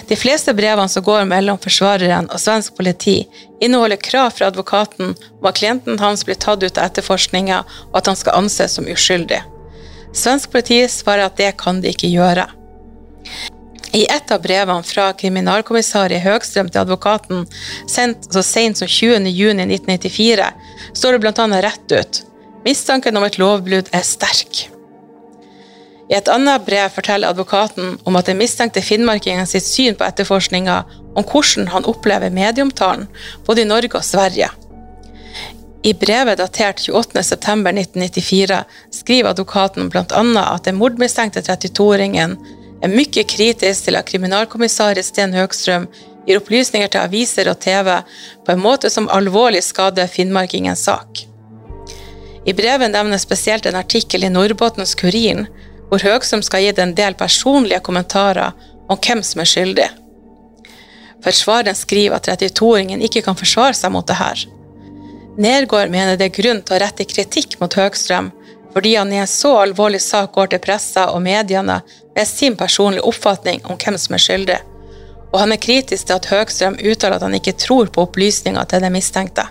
De 0.07 0.15
fleste 0.17 0.55
brevene 0.55 0.87
som 0.89 1.03
går 1.03 1.25
mellom 1.27 1.59
forsvareren 1.59 2.29
og 2.31 2.39
svensk 2.39 2.77
politi, 2.79 3.17
inneholder 3.59 3.99
krav 3.99 4.37
fra 4.37 4.53
advokaten 4.53 5.17
om 5.17 5.49
at 5.51 5.59
klienten 5.59 5.99
hans 5.99 6.23
blir 6.29 6.39
tatt 6.39 6.63
ut 6.63 6.79
av 6.79 6.85
etterforskninga, 6.85 7.65
og 7.91 7.99
at 7.99 8.13
han 8.13 8.21
skal 8.21 8.39
anses 8.39 8.79
som 8.79 8.87
uskyldig. 8.87 9.41
Svensk 10.15 10.55
politi 10.55 10.79
svarer 10.87 11.27
at 11.27 11.43
det 11.43 11.57
kan 11.59 11.83
de 11.83 11.91
ikke 11.91 12.13
gjøre. 12.13 12.47
I 13.99 14.05
et 14.15 14.31
av 14.31 14.47
brevene 14.47 14.87
fra 14.87 15.09
kriminalkommissær 15.19 16.15
Høgstrøm 16.23 16.71
til 16.71 16.85
advokaten, 16.85 17.43
sendt 17.91 18.31
så 18.31 18.47
sent 18.47 18.79
som 18.79 18.87
20.6.1994, 18.87 20.55
står 20.95 21.19
det 21.19 21.23
bl.a. 21.27 21.51
rett 21.67 21.99
ut 21.99 22.25
mistanken 22.67 23.17
om 23.17 23.27
et 23.27 23.39
lovbrudd 23.41 23.93
er 23.95 24.05
sterk. 24.07 24.67
I 26.07 26.15
et 26.15 26.29
annet 26.31 26.63
brev 26.67 26.93
forteller 26.95 27.33
advokaten 27.33 27.97
om 28.07 28.19
at 28.19 28.29
den 28.31 28.39
mistenkte 28.39 28.83
finnmarkingen 28.85 29.49
sitt 29.51 29.67
syn 29.67 29.97
på 29.99 30.07
etterforskninga 30.07 30.77
om 31.19 31.25
hvordan 31.27 31.73
han 31.73 31.89
opplever 31.91 32.31
medieomtalen 32.31 33.09
både 33.47 33.65
i 33.65 33.69
Norge 33.71 33.99
og 33.99 34.07
Sverige. 34.07 34.53
I 35.87 35.93
brevet 35.95 36.39
datert 36.39 36.83
28.9.1994 36.83 38.63
skriver 38.95 39.31
advokaten 39.31 39.91
bl.a. 39.91 40.23
at 40.43 40.67
den 40.67 40.79
mordmistenkte 40.79 41.43
32-åringen 41.47 42.37
er 42.83 42.93
mye 42.93 43.25
kritisk 43.27 43.87
til 43.87 43.99
at 43.99 44.09
kriminalkommissaris 44.11 45.13
Sten 45.13 45.35
Høgstrøm 45.35 45.87
gir 46.27 46.41
opplysninger 46.41 46.91
til 46.91 47.03
aviser 47.03 47.51
og 47.51 47.61
TV 47.63 47.93
på 48.47 48.55
en 48.55 48.63
måte 48.63 48.91
som 48.91 49.11
alvorlig 49.15 49.63
skader 49.63 50.11
finnmarkingens 50.11 50.87
sak. 50.87 51.27
I 52.47 52.55
brevet 52.55 52.91
nevnes 52.91 53.23
spesielt 53.27 53.67
en 53.67 53.75
artikkel 53.75 54.25
i 54.25 54.31
Nordbottens 54.31 54.95
Kuriren, 54.95 55.49
hvor 55.89 56.03
Høgstrøm 56.03 56.43
skal 56.47 56.63
gi 56.63 56.69
gitt 56.71 56.83
en 56.83 56.95
del 56.95 57.17
personlige 57.19 57.83
kommentarer 57.83 58.55
om 58.87 58.99
hvem 59.03 59.23
som 59.27 59.43
er 59.43 59.51
skyldig. 59.51 59.87
Forsvareren 61.27 61.75
skriver 61.75 62.19
at 62.19 62.29
32-åringen 62.29 63.03
ikke 63.03 63.25
kan 63.27 63.39
forsvare 63.39 63.75
seg 63.75 63.91
mot 63.95 64.07
det 64.07 64.19
her. 64.21 64.45
Nergård 65.43 65.91
mener 65.91 66.15
det 66.17 66.31
er 66.31 66.37
grunn 66.39 66.63
til 66.63 66.77
å 66.77 66.81
rette 66.85 67.09
kritikk 67.09 67.59
mot 67.61 67.75
Høgstrøm, 67.75 68.31
fordi 68.77 68.95
han 68.95 69.11
i 69.13 69.19
en 69.19 69.31
så 69.31 69.57
alvorlig 69.65 70.03
sak 70.05 70.31
går 70.37 70.53
til 70.53 70.63
pressa 70.63 71.09
og 71.17 71.23
mediene 71.25 71.81
med 72.15 72.31
sin 72.31 72.55
personlige 72.57 73.09
oppfatning 73.11 73.63
om 73.67 73.79
hvem 73.81 73.99
som 73.99 74.15
er 74.15 74.23
skyldig, 74.23 74.63
og 75.33 75.39
han 75.43 75.53
er 75.53 75.65
kritisk 75.67 76.07
til 76.07 76.21
at 76.21 76.31
Høgstrøm 76.31 76.79
uttaler 76.79 77.19
at 77.19 77.27
han 77.27 77.35
ikke 77.41 77.59
tror 77.59 77.91
på 77.91 78.07
opplysninger 78.07 78.71
til 78.71 78.87
den 78.87 78.95
mistenkte. 78.95 79.49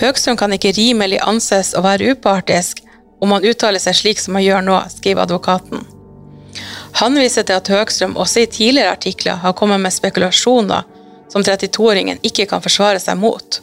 Høgstrøm 0.00 0.38
kan 0.38 0.52
ikke 0.56 0.74
rimelig 0.74 1.20
anses 1.22 1.74
å 1.76 1.82
være 1.84 2.14
upartisk 2.14 2.82
om 3.22 3.32
han 3.32 3.44
uttaler 3.46 3.82
seg 3.82 3.96
slik 3.96 4.20
som 4.20 4.36
han 4.36 4.44
gjør 4.44 4.64
nå, 4.66 4.78
skriver 4.96 5.24
advokaten. 5.24 5.84
Han 7.00 7.18
viser 7.18 7.46
til 7.46 7.58
at 7.58 7.70
Høgstrøm 7.70 8.16
også 8.20 8.44
i 8.44 8.50
tidligere 8.50 8.94
artikler 8.94 9.40
har 9.42 9.56
kommet 9.58 9.82
med 9.82 9.94
spekulasjoner 9.94 10.84
som 11.32 11.42
32-åringen 11.42 12.20
ikke 12.22 12.46
kan 12.50 12.62
forsvare 12.62 13.00
seg 13.02 13.18
mot. 13.18 13.60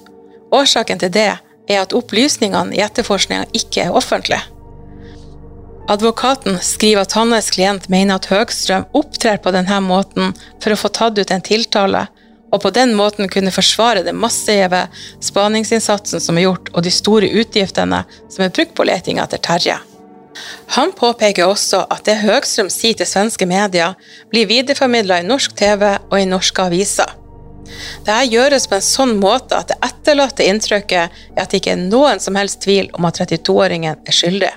Årsaken 0.52 1.00
til 1.00 1.14
det 1.16 1.30
er 1.32 1.78
at 1.80 1.94
opplysningene 1.96 2.76
i 2.76 2.82
etterforskninga 2.84 3.48
ikke 3.56 3.86
er 3.86 3.96
offentlige. 3.96 4.42
Advokaten 5.92 6.60
skriver 6.64 7.04
at 7.04 7.16
hans 7.18 7.50
klient 7.52 7.88
mener 7.92 8.20
at 8.20 8.28
Høgstrøm 8.32 8.88
opptrer 8.96 9.40
på 9.44 9.52
denne 9.56 9.80
måten 9.84 10.36
for 10.64 10.74
å 10.74 10.80
få 10.80 10.92
tatt 10.96 11.20
ut 11.20 11.32
en 11.32 11.44
tiltale, 11.44 12.06
og 12.52 12.62
på 12.64 12.72
den 12.76 12.94
måten 12.98 13.30
kunne 13.32 13.54
forsvare 13.54 14.04
den 14.04 14.20
massive 14.20 14.86
spaningsinnsatsen 15.24 16.24
som 16.24 16.38
er 16.38 16.50
gjort, 16.50 16.72
og 16.76 16.84
de 16.84 16.92
store 16.92 17.32
utgiftene 17.42 18.04
som 18.28 18.46
er 18.46 18.54
brukt 18.54 18.76
på 18.76 18.88
leting 18.88 19.22
etter 19.24 19.42
Terje. 19.42 19.78
Han 20.76 20.94
påpeker 20.96 21.48
også 21.48 21.86
at 21.92 22.06
det 22.08 22.22
Høgstrøm 22.22 22.70
sier 22.72 22.96
til 22.98 23.08
svenske 23.08 23.48
medier, 23.48 23.98
blir 24.32 24.50
videreformidla 24.50 25.22
i 25.22 25.28
norsk 25.28 25.56
TV 25.60 25.84
og 25.98 26.18
i 26.20 26.28
norske 26.28 26.64
aviser. 26.64 27.18
Dette 28.06 28.24
gjøres 28.32 28.68
på 28.68 28.78
en 28.78 28.84
sånn 28.86 29.14
måte 29.22 29.60
at 29.60 29.72
det 29.72 29.80
etterlatte 29.86 30.48
inntrykket 30.48 31.22
er 31.36 31.44
at 31.44 31.52
det 31.52 31.62
ikke 31.62 31.76
er 31.76 31.84
noen 31.84 32.20
som 32.24 32.36
helst 32.40 32.64
tvil 32.66 32.90
om 32.98 33.08
at 33.08 33.22
32-åringen 33.22 33.96
er 33.96 34.18
skyldig. 34.18 34.52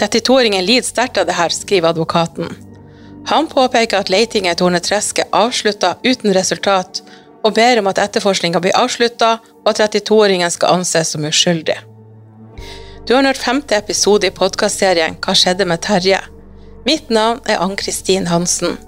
32-åringen 0.00 0.64
lider 0.64 0.86
sterkt 0.86 1.20
av 1.20 1.28
dette, 1.28 1.50
skriver 1.56 1.92
advokaten. 1.92 2.69
Han 3.30 3.46
påpeker 3.46 4.00
at 4.00 4.08
letinga 4.10 4.52
i 4.52 4.58
Tornetresk 4.58 5.18
er 5.22 5.28
avslutta 5.36 5.92
uten 6.02 6.34
resultat, 6.34 7.02
og 7.46 7.54
ber 7.54 7.78
om 7.78 7.86
at 7.86 7.98
etterforskninga 8.02 8.58
blir 8.62 8.74
avslutta, 8.74 9.38
og 9.62 9.68
at 9.70 9.94
32-åringen 9.94 10.50
skal 10.50 10.80
anses 10.80 11.08
som 11.14 11.24
uskyldig. 11.28 11.78
Du 13.06 13.14
har 13.14 13.22
hørt 13.26 13.38
femte 13.38 13.76
episode 13.78 14.26
i 14.26 14.30
podkastserien 14.34 15.16
Hva 15.22 15.34
skjedde 15.38 15.64
med 15.66 15.80
Terje? 15.86 16.20
Mitt 16.86 17.10
navn 17.10 17.40
er 17.46 17.58
Ann-Kristin 17.62 18.26
Hansen. 18.30 18.78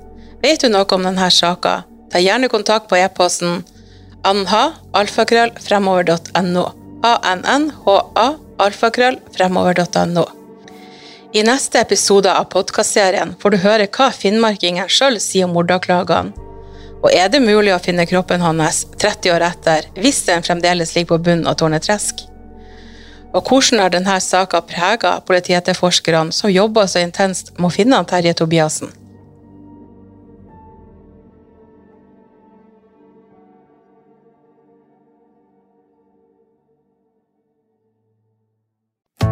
Vet 0.42 0.61
du 0.62 0.68
noe 0.72 0.87
om 0.90 1.02
denne 1.07 1.31
saka? 1.31 1.83
Ta 2.11 2.18
gjerne 2.18 2.48
kontakt 2.50 2.88
på 2.90 2.96
e-posten 2.98 3.64
anha-alfakrøll-fremover.no. 4.26 6.64
A-n-n-h-a 7.02 8.28
alfakrøll-fremover.no. 8.66 10.41
I 11.35 11.42
neste 11.42 11.81
episode 11.81 12.29
av 12.29 12.45
podkastserien 12.53 13.31
får 13.40 13.55
du 13.55 13.57
høre 13.62 13.87
hva 13.97 14.11
finnmarkingen 14.12 14.90
sjøl 14.92 15.14
sier 15.16 15.47
om 15.47 15.55
mordanklagene. 15.57 16.35
Og 17.01 17.09
er 17.09 17.31
det 17.33 17.40
mulig 17.40 17.73
å 17.73 17.79
finne 17.81 18.05
kroppen 18.05 18.45
hans 18.45 18.83
30 19.01 19.33
år 19.33 19.47
etter, 19.47 19.88
hvis 19.97 20.21
den 20.27 20.45
fremdeles 20.45 20.92
ligger 20.92 21.14
på 21.14 21.23
bunnen 21.31 21.49
av 21.49 21.57
Tårnetresk? 21.57 22.21
Og 23.33 23.49
hvordan 23.49 23.81
har 23.81 23.95
denne 23.95 24.18
saka 24.21 24.61
prega 24.61 25.14
politietterforskerne 25.25 26.37
som 26.37 26.53
jobber 26.53 26.85
så 26.85 27.01
intenst 27.01 27.55
med 27.57 27.71
å 27.71 27.75
finne 27.81 28.05
Terje 28.12 28.37
Tobiassen? 28.37 28.92